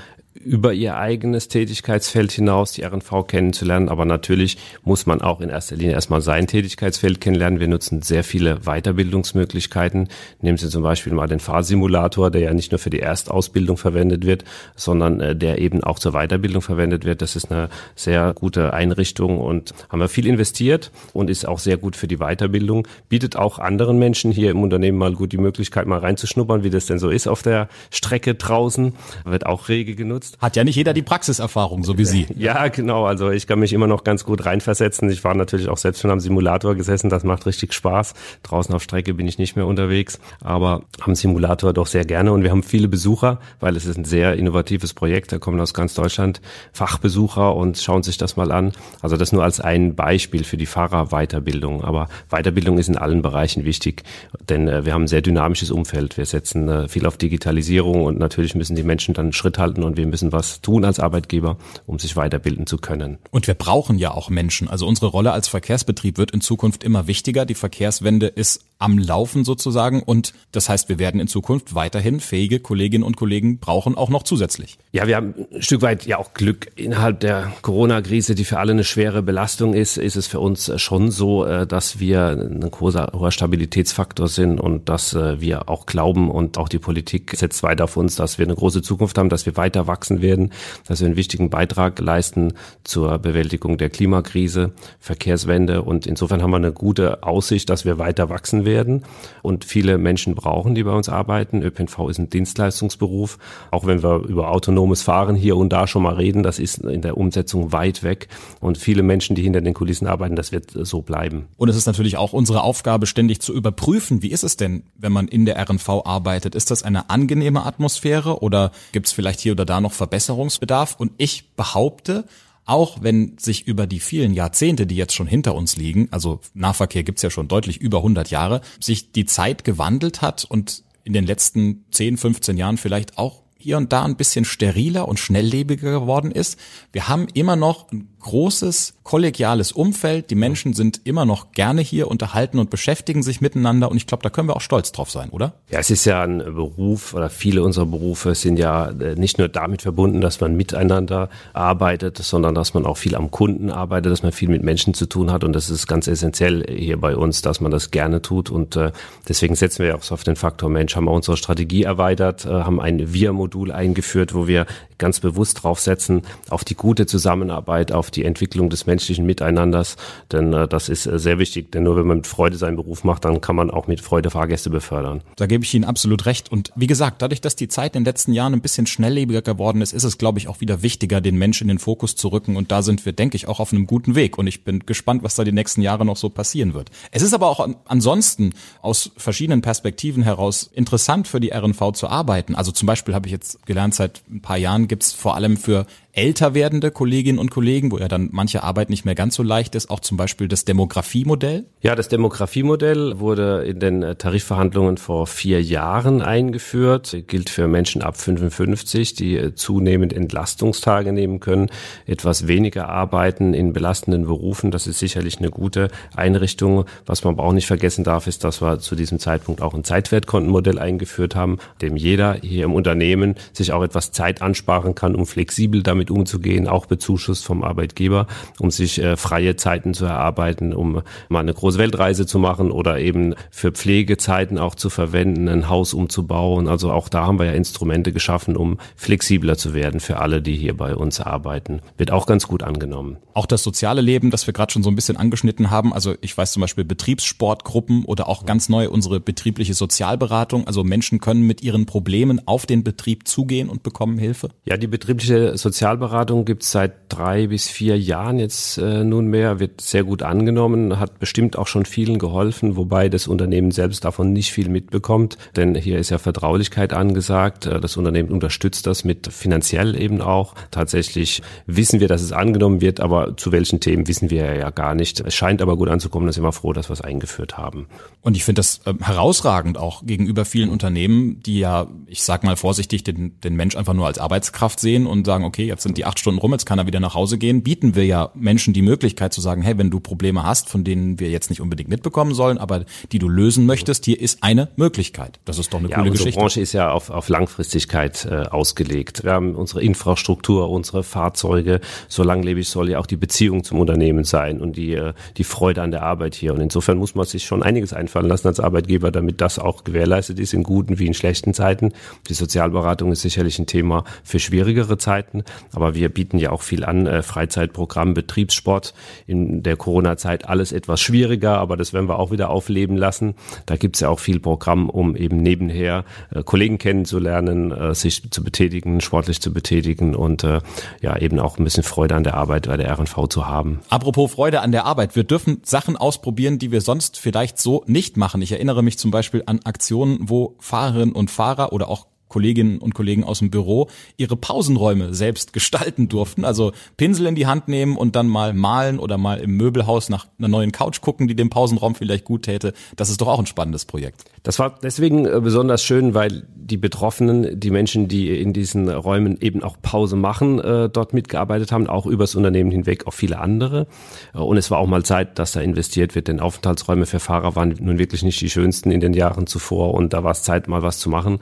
über 0.46 0.72
ihr 0.72 0.96
eigenes 0.96 1.48
Tätigkeitsfeld 1.48 2.30
hinaus 2.30 2.72
die 2.72 2.82
RNV 2.84 3.26
kennenzulernen. 3.26 3.88
Aber 3.88 4.04
natürlich 4.04 4.58
muss 4.84 5.04
man 5.04 5.20
auch 5.20 5.40
in 5.40 5.50
erster 5.50 5.76
Linie 5.76 5.94
erstmal 5.94 6.20
sein 6.22 6.46
Tätigkeitsfeld 6.46 7.20
kennenlernen. 7.20 7.58
Wir 7.58 7.68
nutzen 7.68 8.02
sehr 8.02 8.22
viele 8.22 8.60
Weiterbildungsmöglichkeiten. 8.60 10.08
Nehmen 10.40 10.56
Sie 10.56 10.70
zum 10.70 10.84
Beispiel 10.84 11.12
mal 11.12 11.26
den 11.26 11.40
Fahrsimulator, 11.40 12.30
der 12.30 12.42
ja 12.42 12.54
nicht 12.54 12.70
nur 12.70 12.78
für 12.78 12.90
die 12.90 13.00
Erstausbildung 13.00 13.76
verwendet 13.76 14.24
wird, 14.24 14.44
sondern 14.76 15.20
äh, 15.20 15.34
der 15.36 15.58
eben 15.58 15.82
auch 15.82 15.98
zur 15.98 16.12
Weiterbildung 16.12 16.62
verwendet 16.62 17.04
wird. 17.04 17.22
Das 17.22 17.34
ist 17.34 17.50
eine 17.50 17.68
sehr 17.96 18.32
gute 18.32 18.72
Einrichtung 18.72 19.40
und 19.40 19.74
haben 19.88 19.98
wir 19.98 20.08
viel 20.08 20.26
investiert 20.26 20.92
und 21.12 21.28
ist 21.28 21.46
auch 21.46 21.58
sehr 21.58 21.76
gut 21.76 21.96
für 21.96 22.06
die 22.06 22.18
Weiterbildung. 22.18 22.86
Bietet 23.08 23.34
auch 23.34 23.58
anderen 23.58 23.98
Menschen 23.98 24.30
hier 24.30 24.52
im 24.52 24.62
Unternehmen 24.62 24.98
mal 24.98 25.12
gut 25.12 25.32
die 25.32 25.38
Möglichkeit, 25.38 25.86
mal 25.86 25.98
reinzuschnuppern, 25.98 26.62
wie 26.62 26.70
das 26.70 26.86
denn 26.86 27.00
so 27.00 27.10
ist 27.10 27.26
auf 27.26 27.42
der 27.42 27.68
Strecke 27.90 28.36
draußen. 28.36 28.92
Wird 29.24 29.44
auch 29.46 29.68
rege 29.68 29.96
genutzt. 29.96 30.35
Hat 30.38 30.54
ja 30.54 30.64
nicht 30.64 30.76
jeder 30.76 30.92
die 30.92 31.02
Praxiserfahrung, 31.02 31.84
so 31.84 31.96
wie 31.98 32.04
Sie. 32.04 32.26
Ja, 32.36 32.68
genau. 32.68 33.06
Also 33.06 33.30
ich 33.30 33.46
kann 33.46 33.58
mich 33.58 33.72
immer 33.72 33.86
noch 33.86 34.04
ganz 34.04 34.24
gut 34.24 34.44
reinversetzen. 34.44 35.08
Ich 35.10 35.24
war 35.24 35.34
natürlich 35.34 35.68
auch 35.68 35.78
selbst 35.78 36.00
schon 36.00 36.10
am 36.10 36.20
Simulator 36.20 36.74
gesessen. 36.74 37.08
Das 37.08 37.24
macht 37.24 37.46
richtig 37.46 37.72
Spaß. 37.72 38.14
Draußen 38.42 38.74
auf 38.74 38.82
Strecke 38.82 39.14
bin 39.14 39.26
ich 39.26 39.38
nicht 39.38 39.56
mehr 39.56 39.66
unterwegs, 39.66 40.20
aber 40.42 40.82
am 41.00 41.14
Simulator 41.14 41.72
doch 41.72 41.86
sehr 41.86 42.04
gerne. 42.04 42.32
Und 42.32 42.42
wir 42.42 42.50
haben 42.50 42.62
viele 42.62 42.88
Besucher, 42.88 43.40
weil 43.58 43.74
es 43.74 43.86
ist 43.86 43.96
ein 43.96 44.04
sehr 44.04 44.34
innovatives 44.34 44.92
Projekt. 44.92 45.32
Da 45.32 45.38
kommen 45.38 45.58
aus 45.60 45.72
ganz 45.72 45.94
Deutschland 45.94 46.40
Fachbesucher 46.72 47.56
und 47.56 47.78
schauen 47.78 48.02
sich 48.02 48.18
das 48.18 48.36
mal 48.36 48.52
an. 48.52 48.72
Also 49.00 49.16
das 49.16 49.32
nur 49.32 49.42
als 49.42 49.60
ein 49.60 49.94
Beispiel 49.94 50.44
für 50.44 50.58
die 50.58 50.66
Fahrerweiterbildung. 50.66 51.82
Aber 51.82 52.08
Weiterbildung 52.28 52.78
ist 52.78 52.88
in 52.88 52.98
allen 52.98 53.22
Bereichen 53.22 53.64
wichtig, 53.64 54.02
denn 54.48 54.68
äh, 54.68 54.84
wir 54.84 54.92
haben 54.92 55.04
ein 55.04 55.08
sehr 55.08 55.22
dynamisches 55.22 55.70
Umfeld. 55.70 56.18
Wir 56.18 56.26
setzen 56.26 56.68
äh, 56.68 56.88
viel 56.88 57.06
auf 57.06 57.16
Digitalisierung 57.16 58.04
und 58.04 58.18
natürlich 58.18 58.54
müssen 58.54 58.76
die 58.76 58.82
Menschen 58.82 59.14
dann 59.14 59.32
Schritt 59.32 59.58
halten 59.58 59.82
und 59.82 59.96
wir 59.96 60.06
müssen 60.06 60.15
müssen 60.16 60.32
was 60.32 60.62
tun 60.62 60.84
als 60.84 60.98
Arbeitgeber, 60.98 61.58
um 61.86 61.98
sich 61.98 62.16
weiterbilden 62.16 62.66
zu 62.66 62.78
können. 62.78 63.18
Und 63.30 63.46
wir 63.46 63.54
brauchen 63.54 63.98
ja 63.98 64.12
auch 64.12 64.30
Menschen. 64.30 64.68
Also 64.68 64.86
unsere 64.86 65.08
Rolle 65.08 65.32
als 65.32 65.48
Verkehrsbetrieb 65.48 66.16
wird 66.16 66.30
in 66.30 66.40
Zukunft 66.40 66.84
immer 66.84 67.06
wichtiger. 67.06 67.44
Die 67.44 67.54
Verkehrswende 67.54 68.26
ist 68.26 68.65
am 68.78 68.98
Laufen 68.98 69.44
sozusagen 69.44 70.02
und 70.02 70.34
das 70.52 70.68
heißt, 70.68 70.88
wir 70.88 70.98
werden 70.98 71.20
in 71.20 71.28
Zukunft 71.28 71.74
weiterhin 71.74 72.20
fähige 72.20 72.60
Kolleginnen 72.60 73.04
und 73.04 73.16
Kollegen 73.16 73.58
brauchen, 73.58 73.96
auch 73.96 74.10
noch 74.10 74.22
zusätzlich. 74.22 74.76
Ja, 74.92 75.06
wir 75.06 75.16
haben 75.16 75.34
ein 75.54 75.62
Stück 75.62 75.80
weit 75.80 76.06
ja 76.06 76.18
auch 76.18 76.34
Glück. 76.34 76.72
Innerhalb 76.76 77.20
der 77.20 77.52
Corona-Krise, 77.62 78.34
die 78.34 78.44
für 78.44 78.58
alle 78.58 78.72
eine 78.72 78.84
schwere 78.84 79.22
Belastung 79.22 79.72
ist, 79.72 79.96
ist 79.96 80.16
es 80.16 80.26
für 80.26 80.40
uns 80.40 80.70
schon 80.80 81.10
so, 81.10 81.46
äh, 81.46 81.66
dass 81.66 82.00
wir 82.00 82.28
ein 82.28 82.70
großer, 82.70 83.12
hoher 83.14 83.30
Stabilitätsfaktor 83.30 84.28
sind 84.28 84.60
und 84.60 84.88
dass 84.90 85.14
äh, 85.14 85.40
wir 85.40 85.70
auch 85.70 85.86
glauben 85.86 86.30
und 86.30 86.58
auch 86.58 86.68
die 86.68 86.78
Politik 86.78 87.34
setzt 87.34 87.62
weiter 87.62 87.84
auf 87.84 87.96
uns, 87.96 88.16
dass 88.16 88.38
wir 88.38 88.44
eine 88.44 88.54
große 88.54 88.82
Zukunft 88.82 89.16
haben, 89.16 89.30
dass 89.30 89.46
wir 89.46 89.56
weiter 89.56 89.86
wachsen 89.86 90.20
werden, 90.20 90.52
dass 90.86 91.00
wir 91.00 91.06
einen 91.06 91.16
wichtigen 91.16 91.48
Beitrag 91.48 91.98
leisten 91.98 92.52
zur 92.84 93.18
Bewältigung 93.18 93.78
der 93.78 93.88
Klimakrise, 93.88 94.72
Verkehrswende 95.00 95.80
und 95.82 96.06
insofern 96.06 96.42
haben 96.42 96.50
wir 96.50 96.58
eine 96.58 96.72
gute 96.72 97.22
Aussicht, 97.22 97.70
dass 97.70 97.86
wir 97.86 97.98
weiter 97.98 98.28
wachsen 98.28 98.65
werden 98.66 99.04
und 99.40 99.64
viele 99.64 99.96
Menschen 99.96 100.34
brauchen, 100.34 100.74
die 100.74 100.84
bei 100.84 100.90
uns 100.90 101.08
arbeiten. 101.08 101.62
ÖPNV 101.62 102.10
ist 102.10 102.18
ein 102.18 102.28
Dienstleistungsberuf. 102.28 103.38
Auch 103.70 103.86
wenn 103.86 104.02
wir 104.02 104.24
über 104.26 104.50
autonomes 104.50 105.00
Fahren 105.00 105.34
hier 105.34 105.56
und 105.56 105.70
da 105.70 105.86
schon 105.86 106.02
mal 106.02 106.14
reden, 106.14 106.42
das 106.42 106.58
ist 106.58 106.80
in 106.80 107.00
der 107.00 107.16
Umsetzung 107.16 107.72
weit 107.72 108.02
weg. 108.02 108.28
Und 108.60 108.76
viele 108.76 109.02
Menschen, 109.02 109.34
die 109.34 109.42
hinter 109.42 109.62
den 109.62 109.72
Kulissen 109.72 110.06
arbeiten, 110.06 110.36
das 110.36 110.52
wird 110.52 110.72
so 110.72 111.00
bleiben. 111.00 111.46
Und 111.56 111.70
es 111.70 111.76
ist 111.76 111.86
natürlich 111.86 112.18
auch 112.18 112.34
unsere 112.34 112.62
Aufgabe, 112.62 113.06
ständig 113.06 113.40
zu 113.40 113.54
überprüfen, 113.54 114.22
wie 114.22 114.30
ist 114.30 114.44
es 114.44 114.58
denn, 114.58 114.82
wenn 114.98 115.12
man 115.12 115.28
in 115.28 115.46
der 115.46 115.56
RNV 115.58 115.88
arbeitet? 116.04 116.54
Ist 116.54 116.70
das 116.70 116.82
eine 116.82 117.08
angenehme 117.08 117.64
Atmosphäre 117.64 118.42
oder 118.42 118.72
gibt 118.92 119.06
es 119.06 119.12
vielleicht 119.12 119.40
hier 119.40 119.52
oder 119.52 119.64
da 119.64 119.80
noch 119.80 119.92
Verbesserungsbedarf? 119.92 120.96
Und 120.98 121.12
ich 121.16 121.54
behaupte, 121.54 122.24
auch 122.66 122.98
wenn 123.00 123.38
sich 123.38 123.66
über 123.66 123.86
die 123.86 124.00
vielen 124.00 124.34
Jahrzehnte, 124.34 124.86
die 124.86 124.96
jetzt 124.96 125.14
schon 125.14 125.26
hinter 125.26 125.54
uns 125.54 125.76
liegen, 125.76 126.08
also 126.10 126.40
Nahverkehr 126.52 127.04
gibt's 127.04 127.22
ja 127.22 127.30
schon 127.30 127.48
deutlich 127.48 127.80
über 127.80 127.98
100 127.98 128.30
Jahre, 128.30 128.60
sich 128.80 129.12
die 129.12 129.24
Zeit 129.24 129.64
gewandelt 129.64 130.20
hat 130.20 130.44
und 130.44 130.82
in 131.04 131.12
den 131.12 131.24
letzten 131.24 131.84
10, 131.92 132.18
15 132.18 132.56
Jahren 132.56 132.76
vielleicht 132.76 133.16
auch 133.16 133.42
hier 133.56 133.76
und 133.76 133.92
da 133.92 134.04
ein 134.04 134.16
bisschen 134.16 134.44
steriler 134.44 135.08
und 135.08 135.18
schnelllebiger 135.18 136.00
geworden 136.00 136.30
ist. 136.30 136.58
Wir 136.92 137.08
haben 137.08 137.26
immer 137.34 137.56
noch 137.56 137.90
ein 137.90 138.08
großes 138.20 138.94
kollegiales 139.06 139.70
Umfeld. 139.70 140.30
Die 140.30 140.34
Menschen 140.34 140.72
sind 140.72 141.00
immer 141.04 141.24
noch 141.24 141.52
gerne 141.52 141.80
hier, 141.80 142.08
unterhalten 142.08 142.58
und 142.58 142.70
beschäftigen 142.70 143.22
sich 143.22 143.40
miteinander. 143.40 143.88
Und 143.88 143.96
ich 143.96 144.08
glaube, 144.08 144.24
da 144.24 144.30
können 144.30 144.48
wir 144.48 144.56
auch 144.56 144.60
stolz 144.60 144.90
drauf 144.90 145.12
sein, 145.12 145.30
oder? 145.30 145.54
Ja, 145.70 145.78
es 145.78 145.90
ist 145.90 146.04
ja 146.06 146.22
ein 146.22 146.38
Beruf 146.38 147.14
oder 147.14 147.30
viele 147.30 147.62
unserer 147.62 147.86
Berufe 147.86 148.34
sind 148.34 148.58
ja 148.58 148.88
äh, 148.88 149.14
nicht 149.14 149.38
nur 149.38 149.48
damit 149.48 149.82
verbunden, 149.82 150.20
dass 150.20 150.40
man 150.40 150.56
miteinander 150.56 151.28
arbeitet, 151.52 152.18
sondern 152.18 152.56
dass 152.56 152.74
man 152.74 152.84
auch 152.84 152.96
viel 152.96 153.14
am 153.14 153.30
Kunden 153.30 153.70
arbeitet, 153.70 154.10
dass 154.10 154.24
man 154.24 154.32
viel 154.32 154.48
mit 154.48 154.64
Menschen 154.64 154.92
zu 154.92 155.06
tun 155.06 155.30
hat. 155.30 155.44
Und 155.44 155.52
das 155.52 155.70
ist 155.70 155.86
ganz 155.86 156.08
essentiell 156.08 156.64
hier 156.68 157.00
bei 157.00 157.16
uns, 157.16 157.42
dass 157.42 157.60
man 157.60 157.70
das 157.70 157.92
gerne 157.92 158.22
tut. 158.22 158.50
Und 158.50 158.74
äh, 158.74 158.90
deswegen 159.28 159.54
setzen 159.54 159.84
wir 159.84 159.94
auch 159.94 160.02
so 160.02 160.14
auf 160.14 160.24
den 160.24 160.34
Faktor 160.34 160.68
Mensch, 160.68 160.96
haben 160.96 161.04
wir 161.04 161.12
unsere 161.12 161.36
Strategie 161.36 161.84
erweitert, 161.84 162.44
äh, 162.44 162.48
haben 162.48 162.80
ein 162.80 163.12
Wir-Modul 163.12 163.70
eingeführt, 163.70 164.34
wo 164.34 164.48
wir 164.48 164.66
ganz 164.98 165.20
bewusst 165.20 165.62
drauf 165.62 165.78
setzen, 165.78 166.22
auf 166.48 166.64
die 166.64 166.74
gute 166.74 167.06
Zusammenarbeit, 167.06 167.92
auf 167.92 168.10
die 168.10 168.15
Entwicklung 168.24 168.70
des 168.70 168.86
menschlichen 168.86 169.26
Miteinanders, 169.26 169.96
denn 170.32 170.52
äh, 170.52 170.68
das 170.68 170.88
ist 170.88 171.06
äh, 171.06 171.18
sehr 171.18 171.38
wichtig, 171.38 171.72
denn 171.72 171.82
nur 171.82 171.96
wenn 171.96 172.06
man 172.06 172.18
mit 172.18 172.26
Freude 172.26 172.56
seinen 172.56 172.76
Beruf 172.76 173.04
macht, 173.04 173.24
dann 173.24 173.40
kann 173.40 173.56
man 173.56 173.70
auch 173.70 173.86
mit 173.86 174.00
Freude 174.00 174.30
Fahrgäste 174.30 174.70
befördern. 174.70 175.22
Da 175.36 175.46
gebe 175.46 175.64
ich 175.64 175.74
Ihnen 175.74 175.84
absolut 175.84 176.26
recht 176.26 176.50
und 176.50 176.72
wie 176.76 176.86
gesagt, 176.86 177.22
dadurch, 177.22 177.40
dass 177.40 177.56
die 177.56 177.68
Zeit 177.68 177.96
in 177.96 178.02
den 178.02 178.06
letzten 178.06 178.32
Jahren 178.32 178.52
ein 178.52 178.60
bisschen 178.60 178.86
schnelllebiger 178.86 179.42
geworden 179.42 179.82
ist, 179.82 179.92
ist 179.92 180.04
es 180.04 180.18
glaube 180.18 180.38
ich 180.38 180.48
auch 180.48 180.60
wieder 180.60 180.82
wichtiger, 180.82 181.20
den 181.20 181.36
Menschen 181.36 181.64
in 181.64 181.76
den 181.76 181.78
Fokus 181.78 182.16
zu 182.16 182.28
rücken 182.28 182.56
und 182.56 182.72
da 182.72 182.82
sind 182.82 183.04
wir, 183.04 183.12
denke 183.12 183.36
ich, 183.36 183.48
auch 183.48 183.60
auf 183.60 183.72
einem 183.72 183.86
guten 183.86 184.14
Weg 184.14 184.38
und 184.38 184.46
ich 184.46 184.64
bin 184.64 184.80
gespannt, 184.86 185.22
was 185.22 185.34
da 185.34 185.44
die 185.44 185.52
nächsten 185.52 185.82
Jahre 185.82 186.04
noch 186.04 186.16
so 186.16 186.28
passieren 186.28 186.74
wird. 186.74 186.90
Es 187.10 187.22
ist 187.22 187.34
aber 187.34 187.48
auch 187.48 187.66
ansonsten 187.86 188.54
aus 188.82 189.10
verschiedenen 189.16 189.62
Perspektiven 189.62 190.22
heraus 190.22 190.70
interessant 190.72 191.28
für 191.28 191.40
die 191.40 191.50
RNV 191.50 191.92
zu 191.92 192.08
arbeiten. 192.08 192.54
Also 192.54 192.72
zum 192.72 192.86
Beispiel 192.86 193.14
habe 193.14 193.26
ich 193.26 193.32
jetzt 193.32 193.64
gelernt, 193.66 193.94
seit 193.94 194.22
ein 194.30 194.40
paar 194.40 194.56
Jahren 194.56 194.88
gibt 194.88 195.02
es 195.02 195.12
vor 195.12 195.34
allem 195.34 195.56
für 195.56 195.86
älter 196.16 196.54
werdende 196.54 196.90
Kolleginnen 196.90 197.38
und 197.38 197.50
Kollegen, 197.50 197.92
wo 197.92 197.98
ja 197.98 198.08
dann 198.08 198.30
manche 198.32 198.62
Arbeit 198.62 198.88
nicht 198.88 199.04
mehr 199.04 199.14
ganz 199.14 199.34
so 199.34 199.42
leicht 199.42 199.74
ist, 199.74 199.90
auch 199.90 200.00
zum 200.00 200.16
Beispiel 200.16 200.48
das 200.48 200.64
Demografiemodell? 200.64 201.66
Ja, 201.82 201.94
das 201.94 202.08
Demografiemodell 202.08 203.20
wurde 203.20 203.64
in 203.64 203.80
den 203.80 204.02
äh, 204.02 204.14
Tarifverhandlungen 204.14 204.96
vor 204.96 205.26
vier 205.26 205.62
Jahren 205.62 206.22
eingeführt, 206.22 207.24
gilt 207.26 207.50
für 207.50 207.68
Menschen 207.68 208.02
ab 208.02 208.16
55, 208.16 209.14
die 209.14 209.36
äh, 209.36 209.54
zunehmend 209.54 210.14
Entlastungstage 210.14 211.12
nehmen 211.12 211.38
können, 211.38 211.68
etwas 212.06 212.48
weniger 212.48 212.88
arbeiten 212.88 213.52
in 213.52 213.74
belastenden 213.74 214.24
Berufen. 214.24 214.70
Das 214.70 214.86
ist 214.86 214.98
sicherlich 214.98 215.38
eine 215.38 215.50
gute 215.50 215.88
Einrichtung. 216.14 216.86
Was 217.04 217.24
man 217.24 217.34
aber 217.34 217.44
auch 217.44 217.52
nicht 217.52 217.66
vergessen 217.66 218.04
darf, 218.04 218.26
ist, 218.26 218.42
dass 218.42 218.62
wir 218.62 218.78
zu 218.78 218.96
diesem 218.96 219.18
Zeitpunkt 219.18 219.60
auch 219.60 219.74
ein 219.74 219.84
Zeitwertkontenmodell 219.84 220.78
eingeführt 220.78 221.36
haben, 221.36 221.58
dem 221.82 221.94
jeder 221.94 222.38
hier 222.40 222.64
im 222.64 222.72
Unternehmen 222.72 223.34
sich 223.52 223.72
auch 223.72 223.82
etwas 223.82 224.12
Zeit 224.12 224.40
ansparen 224.40 224.94
kann, 224.94 225.14
um 225.14 225.26
flexibel 225.26 225.82
damit 225.82 226.05
umzugehen, 226.10 226.68
auch 226.68 226.86
bezuschusst 226.86 227.44
vom 227.44 227.62
Arbeitgeber, 227.62 228.26
um 228.58 228.70
sich 228.70 229.00
äh, 229.00 229.16
freie 229.16 229.56
Zeiten 229.56 229.94
zu 229.94 230.04
erarbeiten, 230.04 230.72
um 230.72 231.02
mal 231.28 231.40
eine 231.40 231.54
große 231.54 231.78
Weltreise 231.78 232.26
zu 232.26 232.38
machen 232.38 232.70
oder 232.70 232.98
eben 232.98 233.34
für 233.50 233.72
Pflegezeiten 233.72 234.58
auch 234.58 234.74
zu 234.74 234.90
verwenden, 234.90 235.48
ein 235.48 235.68
Haus 235.68 235.94
umzubauen. 235.94 236.68
Also 236.68 236.92
auch 236.92 237.08
da 237.08 237.26
haben 237.26 237.38
wir 237.38 237.46
ja 237.46 237.52
Instrumente 237.52 238.12
geschaffen, 238.12 238.56
um 238.56 238.78
flexibler 238.96 239.56
zu 239.56 239.74
werden 239.74 240.00
für 240.00 240.18
alle, 240.18 240.42
die 240.42 240.56
hier 240.56 240.76
bei 240.76 240.94
uns 240.94 241.20
arbeiten. 241.20 241.80
Wird 241.96 242.10
auch 242.10 242.26
ganz 242.26 242.46
gut 242.46 242.62
angenommen. 242.62 243.16
Auch 243.34 243.46
das 243.46 243.62
soziale 243.62 244.00
Leben, 244.00 244.30
das 244.30 244.46
wir 244.46 244.54
gerade 244.54 244.72
schon 244.72 244.82
so 244.82 244.90
ein 244.90 244.96
bisschen 244.96 245.16
angeschnitten 245.16 245.70
haben. 245.70 245.92
Also 245.92 246.14
ich 246.20 246.36
weiß 246.36 246.52
zum 246.52 246.60
Beispiel 246.60 246.84
Betriebssportgruppen 246.84 248.04
oder 248.04 248.28
auch 248.28 248.46
ganz 248.46 248.68
neu 248.68 248.88
unsere 248.88 249.20
betriebliche 249.20 249.74
Sozialberatung. 249.74 250.66
Also 250.66 250.84
Menschen 250.84 251.20
können 251.20 251.42
mit 251.42 251.62
ihren 251.62 251.86
Problemen 251.86 252.40
auf 252.46 252.66
den 252.66 252.84
Betrieb 252.84 253.26
zugehen 253.28 253.68
und 253.68 253.82
bekommen 253.82 254.18
Hilfe? 254.18 254.48
Ja, 254.64 254.76
die 254.76 254.86
betriebliche 254.86 255.56
Sozialberatung 255.56 255.95
gibt 256.44 256.62
es 256.62 256.70
seit 256.70 256.92
drei 257.08 257.46
bis 257.46 257.68
vier 257.68 257.98
Jahren 257.98 258.38
jetzt 258.38 258.78
äh, 258.78 259.04
nunmehr, 259.04 259.60
wird 259.60 259.80
sehr 259.80 260.04
gut 260.04 260.22
angenommen, 260.22 260.98
hat 260.98 261.18
bestimmt 261.18 261.56
auch 261.56 261.66
schon 261.66 261.84
vielen 261.84 262.18
geholfen, 262.18 262.76
wobei 262.76 263.08
das 263.08 263.28
Unternehmen 263.28 263.70
selbst 263.70 264.04
davon 264.04 264.32
nicht 264.32 264.52
viel 264.52 264.68
mitbekommt, 264.68 265.38
denn 265.54 265.74
hier 265.74 265.98
ist 265.98 266.10
ja 266.10 266.18
Vertraulichkeit 266.18 266.92
angesagt. 266.92 267.66
Äh, 267.66 267.80
das 267.80 267.96
Unternehmen 267.96 268.30
unterstützt 268.30 268.86
das 268.86 269.04
mit 269.04 269.32
finanziell 269.32 270.00
eben 270.00 270.20
auch. 270.20 270.54
Tatsächlich 270.70 271.42
wissen 271.66 272.00
wir, 272.00 272.08
dass 272.08 272.22
es 272.22 272.32
angenommen 272.32 272.80
wird, 272.80 273.00
aber 273.00 273.36
zu 273.36 273.52
welchen 273.52 273.80
Themen 273.80 274.08
wissen 274.08 274.30
wir 274.30 274.54
ja 274.56 274.70
gar 274.70 274.94
nicht. 274.94 275.20
Es 275.20 275.34
scheint 275.34 275.62
aber 275.62 275.76
gut 275.76 275.88
anzukommen, 275.88 276.26
da 276.26 276.32
sind 276.32 276.44
wir 276.44 276.52
froh, 276.52 276.72
dass 276.72 276.88
wir 276.88 276.94
es 276.94 277.00
eingeführt 277.00 277.56
haben. 277.56 277.86
Und 278.22 278.36
ich 278.36 278.44
finde 278.44 278.60
das 278.60 278.80
äh, 278.84 278.94
herausragend 279.00 279.78
auch 279.78 280.04
gegenüber 280.04 280.44
vielen 280.44 280.70
Unternehmen, 280.70 281.40
die 281.44 281.58
ja, 281.58 281.86
ich 282.06 282.22
sag 282.22 282.44
mal 282.44 282.56
vorsichtig, 282.56 283.04
den, 283.04 283.40
den 283.40 283.54
Mensch 283.56 283.76
einfach 283.76 283.94
nur 283.94 284.06
als 284.06 284.18
Arbeitskraft 284.18 284.80
sehen 284.80 285.06
und 285.06 285.24
sagen, 285.26 285.44
okay, 285.44 285.70
jetzt 285.76 285.82
sind 285.82 285.98
die 285.98 286.04
acht 286.04 286.18
Stunden 286.18 286.40
rum, 286.40 286.52
jetzt 286.52 286.64
kann 286.64 286.78
er 286.78 286.86
wieder 286.86 287.00
nach 287.00 287.14
Hause 287.14 287.38
gehen, 287.38 287.62
bieten 287.62 287.94
wir 287.94 288.04
ja 288.04 288.30
Menschen 288.34 288.72
die 288.72 288.82
Möglichkeit 288.82 289.32
zu 289.32 289.40
sagen, 289.40 289.62
hey, 289.62 289.78
wenn 289.78 289.90
du 289.90 290.00
Probleme 290.00 290.42
hast, 290.42 290.68
von 290.68 290.84
denen 290.84 291.20
wir 291.20 291.30
jetzt 291.30 291.50
nicht 291.50 291.60
unbedingt 291.60 291.90
mitbekommen 291.90 292.34
sollen, 292.34 292.58
aber 292.58 292.84
die 293.12 293.18
du 293.18 293.28
lösen 293.28 293.66
möchtest, 293.66 294.06
hier 294.06 294.20
ist 294.20 294.42
eine 294.42 294.70
Möglichkeit. 294.76 295.38
Das 295.44 295.58
ist 295.58 295.72
doch 295.72 295.78
eine 295.78 295.88
ja, 295.88 295.96
coole 295.96 296.10
unsere 296.10 296.24
Geschichte. 296.24 296.40
Branche 296.40 296.60
ist 296.60 296.72
ja 296.72 296.90
auf, 296.90 297.10
auf 297.10 297.28
Langfristigkeit 297.28 298.24
äh, 298.24 298.46
ausgelegt. 298.46 299.22
Wir 299.24 299.32
haben 299.32 299.54
unsere 299.54 299.82
Infrastruktur, 299.82 300.70
unsere 300.70 301.02
Fahrzeuge. 301.02 301.80
So 302.08 302.22
langlebig 302.22 302.68
soll 302.68 302.90
ja 302.90 302.98
auch 302.98 303.06
die 303.06 303.16
Beziehung 303.16 303.62
zum 303.62 303.78
Unternehmen 303.78 304.24
sein 304.24 304.60
und 304.60 304.76
die, 304.76 304.94
äh, 304.94 305.12
die 305.36 305.44
Freude 305.44 305.82
an 305.82 305.90
der 305.90 306.02
Arbeit 306.02 306.34
hier. 306.34 306.54
Und 306.54 306.60
insofern 306.60 306.96
muss 306.96 307.14
man 307.14 307.26
sich 307.26 307.44
schon 307.44 307.62
einiges 307.62 307.92
einfallen 307.92 308.28
lassen 308.28 308.48
als 308.48 308.60
Arbeitgeber, 308.60 309.10
damit 309.10 309.40
das 309.40 309.58
auch 309.58 309.84
gewährleistet 309.84 310.38
ist 310.40 310.54
in 310.54 310.62
guten 310.62 310.98
wie 310.98 311.06
in 311.06 311.14
schlechten 311.14 311.52
Zeiten. 311.52 311.92
Die 312.28 312.34
Sozialberatung 312.34 313.12
ist 313.12 313.20
sicherlich 313.20 313.58
ein 313.58 313.66
Thema 313.66 314.04
für 314.24 314.38
schwierigere 314.38 314.96
Zeiten, 314.96 315.44
aber 315.72 315.94
wir 315.94 316.08
bieten 316.08 316.38
ja 316.38 316.50
auch 316.50 316.62
viel 316.62 316.84
an, 316.84 317.06
äh, 317.06 317.22
Freizeitprogramm, 317.22 318.14
Betriebssport. 318.14 318.94
In 319.26 319.62
der 319.62 319.76
Corona-Zeit 319.76 320.48
alles 320.48 320.72
etwas 320.72 321.00
schwieriger, 321.00 321.58
aber 321.58 321.76
das 321.76 321.92
werden 321.92 322.08
wir 322.08 322.18
auch 322.18 322.30
wieder 322.30 322.50
aufleben 322.50 322.96
lassen. 322.96 323.34
Da 323.66 323.76
gibt 323.76 323.96
es 323.96 324.00
ja 324.00 324.08
auch 324.08 324.20
viel 324.20 324.40
Programm, 324.40 324.88
um 324.88 325.16
eben 325.16 325.38
nebenher 325.42 326.04
äh, 326.34 326.42
Kollegen 326.42 326.78
kennenzulernen, 326.78 327.70
äh, 327.72 327.94
sich 327.94 328.30
zu 328.30 328.42
betätigen, 328.42 329.00
sportlich 329.00 329.40
zu 329.40 329.52
betätigen 329.52 330.14
und 330.14 330.44
äh, 330.44 330.60
ja 331.00 331.16
eben 331.18 331.38
auch 331.38 331.58
ein 331.58 331.64
bisschen 331.64 331.82
Freude 331.82 332.14
an 332.14 332.24
der 332.24 332.34
Arbeit 332.34 332.66
bei 332.68 332.76
der 332.76 332.90
RNV 332.96 333.28
zu 333.28 333.46
haben. 333.46 333.80
Apropos 333.88 334.32
Freude 334.32 334.60
an 334.60 334.72
der 334.72 334.84
Arbeit. 334.84 335.16
Wir 335.16 335.24
dürfen 335.24 335.60
Sachen 335.64 335.96
ausprobieren, 335.96 336.58
die 336.58 336.72
wir 336.72 336.80
sonst 336.80 337.18
vielleicht 337.18 337.58
so 337.58 337.84
nicht 337.86 338.16
machen. 338.16 338.42
Ich 338.42 338.52
erinnere 338.52 338.82
mich 338.82 338.98
zum 338.98 339.10
Beispiel 339.10 339.42
an 339.46 339.60
Aktionen, 339.64 340.18
wo 340.20 340.56
Fahrerinnen 340.60 341.14
und 341.14 341.30
Fahrer 341.30 341.72
oder 341.72 341.88
auch 341.88 342.06
Kolleginnen 342.28 342.78
und 342.78 342.94
Kollegen 342.94 343.24
aus 343.24 343.38
dem 343.38 343.50
Büro 343.50 343.88
ihre 344.16 344.36
Pausenräume 344.36 345.14
selbst 345.14 345.52
gestalten 345.52 346.08
durften. 346.08 346.44
Also 346.44 346.72
Pinsel 346.96 347.26
in 347.26 347.34
die 347.34 347.46
Hand 347.46 347.68
nehmen 347.68 347.96
und 347.96 348.16
dann 348.16 348.28
mal 348.28 348.52
malen 348.52 348.98
oder 348.98 349.18
mal 349.18 349.38
im 349.38 349.56
Möbelhaus 349.56 350.08
nach 350.08 350.26
einer 350.38 350.48
neuen 350.48 350.72
Couch 350.72 351.00
gucken, 351.00 351.28
die 351.28 351.36
dem 351.36 351.50
Pausenraum 351.50 351.94
vielleicht 351.94 352.24
gut 352.24 352.42
täte. 352.42 352.72
Das 352.96 353.10
ist 353.10 353.20
doch 353.20 353.28
auch 353.28 353.38
ein 353.38 353.46
spannendes 353.46 353.84
Projekt. 353.84 354.24
Das 354.42 354.58
war 354.58 354.74
deswegen 354.82 355.26
äh, 355.26 355.40
besonders 355.40 355.82
schön, 355.82 356.14
weil 356.14 356.46
die 356.54 356.76
Betroffenen, 356.76 357.58
die 357.58 357.70
Menschen, 357.70 358.08
die 358.08 358.40
in 358.40 358.52
diesen 358.52 358.88
Räumen 358.88 359.40
eben 359.40 359.62
auch 359.62 359.76
Pause 359.80 360.16
machen, 360.16 360.58
äh, 360.58 360.88
dort 360.88 361.14
mitgearbeitet 361.14 361.70
haben, 361.70 361.86
auch 361.86 362.06
übers 362.06 362.34
Unternehmen 362.34 362.70
hinweg, 362.70 363.06
auch 363.06 363.14
viele 363.14 363.38
andere. 363.38 363.86
Äh, 364.34 364.38
und 364.38 364.56
es 364.56 364.70
war 364.70 364.78
auch 364.78 364.86
mal 364.86 365.04
Zeit, 365.04 365.38
dass 365.38 365.52
da 365.52 365.60
investiert 365.60 366.14
wird, 366.14 366.28
denn 366.28 366.40
Aufenthaltsräume 366.40 367.06
für 367.06 367.20
Fahrer 367.20 367.54
waren 367.54 367.74
nun 367.80 367.98
wirklich 367.98 368.22
nicht 368.22 368.40
die 368.40 368.50
schönsten 368.50 368.90
in 368.90 369.00
den 369.00 369.14
Jahren 369.14 369.46
zuvor 369.46 369.94
und 369.94 370.12
da 370.12 370.24
war 370.24 370.32
es 370.32 370.42
Zeit, 370.42 370.68
mal 370.68 370.82
was 370.82 370.98
zu 370.98 371.08
machen 371.08 371.38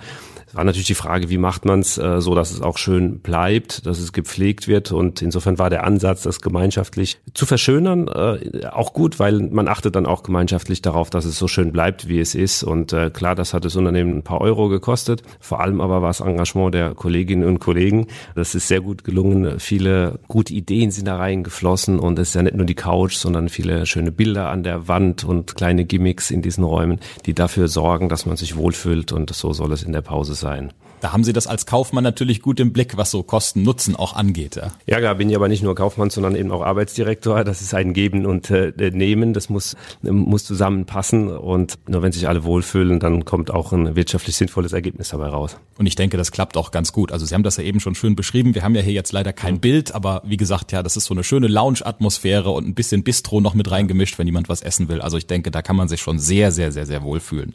war 0.54 0.64
natürlich 0.64 0.86
die 0.86 0.94
Frage, 0.94 1.30
wie 1.30 1.38
macht 1.38 1.64
man 1.64 1.80
es 1.80 1.98
äh, 1.98 2.20
so, 2.20 2.34
dass 2.34 2.52
es 2.52 2.62
auch 2.62 2.78
schön 2.78 3.18
bleibt, 3.18 3.86
dass 3.86 3.98
es 3.98 4.12
gepflegt 4.12 4.68
wird. 4.68 4.92
Und 4.92 5.20
insofern 5.20 5.58
war 5.58 5.68
der 5.68 5.84
Ansatz, 5.84 6.22
das 6.22 6.40
gemeinschaftlich 6.40 7.18
zu 7.34 7.44
verschönern, 7.44 8.08
äh, 8.08 8.66
auch 8.66 8.92
gut, 8.92 9.18
weil 9.18 9.40
man 9.40 9.68
achtet 9.68 9.96
dann 9.96 10.06
auch 10.06 10.22
gemeinschaftlich 10.22 10.80
darauf, 10.80 11.10
dass 11.10 11.24
es 11.24 11.38
so 11.38 11.48
schön 11.48 11.72
bleibt, 11.72 12.08
wie 12.08 12.20
es 12.20 12.34
ist. 12.34 12.62
Und 12.62 12.92
äh, 12.92 13.10
klar, 13.10 13.34
das 13.34 13.52
hat 13.52 13.64
das 13.64 13.74
Unternehmen 13.76 14.18
ein 14.18 14.22
paar 14.22 14.40
Euro 14.40 14.68
gekostet. 14.68 15.22
Vor 15.40 15.60
allem 15.60 15.80
aber 15.80 16.02
war 16.02 16.10
es 16.10 16.20
Engagement 16.20 16.74
der 16.74 16.94
Kolleginnen 16.94 17.48
und 17.48 17.58
Kollegen. 17.58 18.06
Das 18.34 18.54
ist 18.54 18.68
sehr 18.68 18.80
gut 18.80 19.02
gelungen. 19.02 19.58
Viele 19.58 20.20
gute 20.28 20.54
Ideen 20.54 20.90
sind 20.92 21.06
da 21.06 21.16
reingeflossen 21.16 21.98
und 21.98 22.18
es 22.18 22.28
ist 22.28 22.34
ja 22.34 22.42
nicht 22.42 22.56
nur 22.56 22.66
die 22.66 22.74
Couch, 22.74 23.16
sondern 23.16 23.48
viele 23.48 23.86
schöne 23.86 24.12
Bilder 24.12 24.50
an 24.50 24.62
der 24.62 24.86
Wand 24.86 25.24
und 25.24 25.56
kleine 25.56 25.84
Gimmicks 25.84 26.30
in 26.30 26.42
diesen 26.42 26.62
Räumen, 26.64 27.00
die 27.26 27.34
dafür 27.34 27.66
sorgen, 27.68 28.08
dass 28.08 28.24
man 28.24 28.36
sich 28.36 28.56
wohlfühlt 28.56 29.12
und 29.12 29.34
so 29.34 29.52
soll 29.52 29.72
es 29.72 29.82
in 29.82 29.92
der 29.92 30.02
Pause 30.02 30.34
sein 30.34 30.43
sein. 30.44 30.72
Da 31.04 31.12
haben 31.12 31.22
Sie 31.22 31.34
das 31.34 31.46
als 31.46 31.66
Kaufmann 31.66 32.02
natürlich 32.02 32.40
gut 32.40 32.58
im 32.60 32.72
Blick, 32.72 32.96
was 32.96 33.10
so 33.10 33.22
Kosten-Nutzen 33.22 33.94
auch 33.94 34.14
angeht. 34.14 34.56
Ja, 34.56 34.72
ja 34.86 34.98
klar, 35.00 35.14
bin 35.16 35.28
ich 35.28 35.36
aber 35.36 35.48
nicht 35.48 35.62
nur 35.62 35.74
Kaufmann, 35.74 36.08
sondern 36.08 36.34
eben 36.34 36.50
auch 36.50 36.62
Arbeitsdirektor. 36.62 37.44
Das 37.44 37.60
ist 37.60 37.74
ein 37.74 37.92
Geben 37.92 38.24
und 38.24 38.50
äh, 38.50 38.72
Nehmen. 38.90 39.34
Das 39.34 39.50
muss, 39.50 39.76
muss 40.00 40.44
zusammenpassen. 40.44 41.28
Und 41.28 41.74
nur 41.86 42.00
wenn 42.00 42.12
sich 42.12 42.26
alle 42.26 42.44
wohlfühlen, 42.44 43.00
dann 43.00 43.26
kommt 43.26 43.50
auch 43.50 43.74
ein 43.74 43.96
wirtschaftlich 43.96 44.34
sinnvolles 44.34 44.72
Ergebnis 44.72 45.10
dabei 45.10 45.26
raus. 45.26 45.58
Und 45.76 45.84
ich 45.84 45.94
denke, 45.94 46.16
das 46.16 46.32
klappt 46.32 46.56
auch 46.56 46.70
ganz 46.70 46.94
gut. 46.94 47.12
Also 47.12 47.26
Sie 47.26 47.34
haben 47.34 47.42
das 47.42 47.58
ja 47.58 47.64
eben 47.64 47.80
schon 47.80 47.94
schön 47.94 48.16
beschrieben. 48.16 48.54
Wir 48.54 48.62
haben 48.62 48.74
ja 48.74 48.80
hier 48.80 48.94
jetzt 48.94 49.12
leider 49.12 49.34
kein 49.34 49.56
mhm. 49.56 49.60
Bild, 49.60 49.94
aber 49.94 50.22
wie 50.24 50.38
gesagt, 50.38 50.72
ja, 50.72 50.82
das 50.82 50.96
ist 50.96 51.04
so 51.04 51.12
eine 51.12 51.22
schöne 51.22 51.48
Lounge-Atmosphäre 51.48 52.48
und 52.48 52.66
ein 52.66 52.74
bisschen 52.74 53.04
Bistro 53.04 53.42
noch 53.42 53.52
mit 53.52 53.70
reingemischt, 53.70 54.18
wenn 54.18 54.26
jemand 54.26 54.48
was 54.48 54.62
essen 54.62 54.88
will. 54.88 55.02
Also 55.02 55.18
ich 55.18 55.26
denke, 55.26 55.50
da 55.50 55.60
kann 55.60 55.76
man 55.76 55.88
sich 55.88 56.00
schon 56.00 56.18
sehr, 56.18 56.50
sehr, 56.50 56.72
sehr, 56.72 56.86
sehr 56.86 57.02
wohlfühlen. 57.02 57.54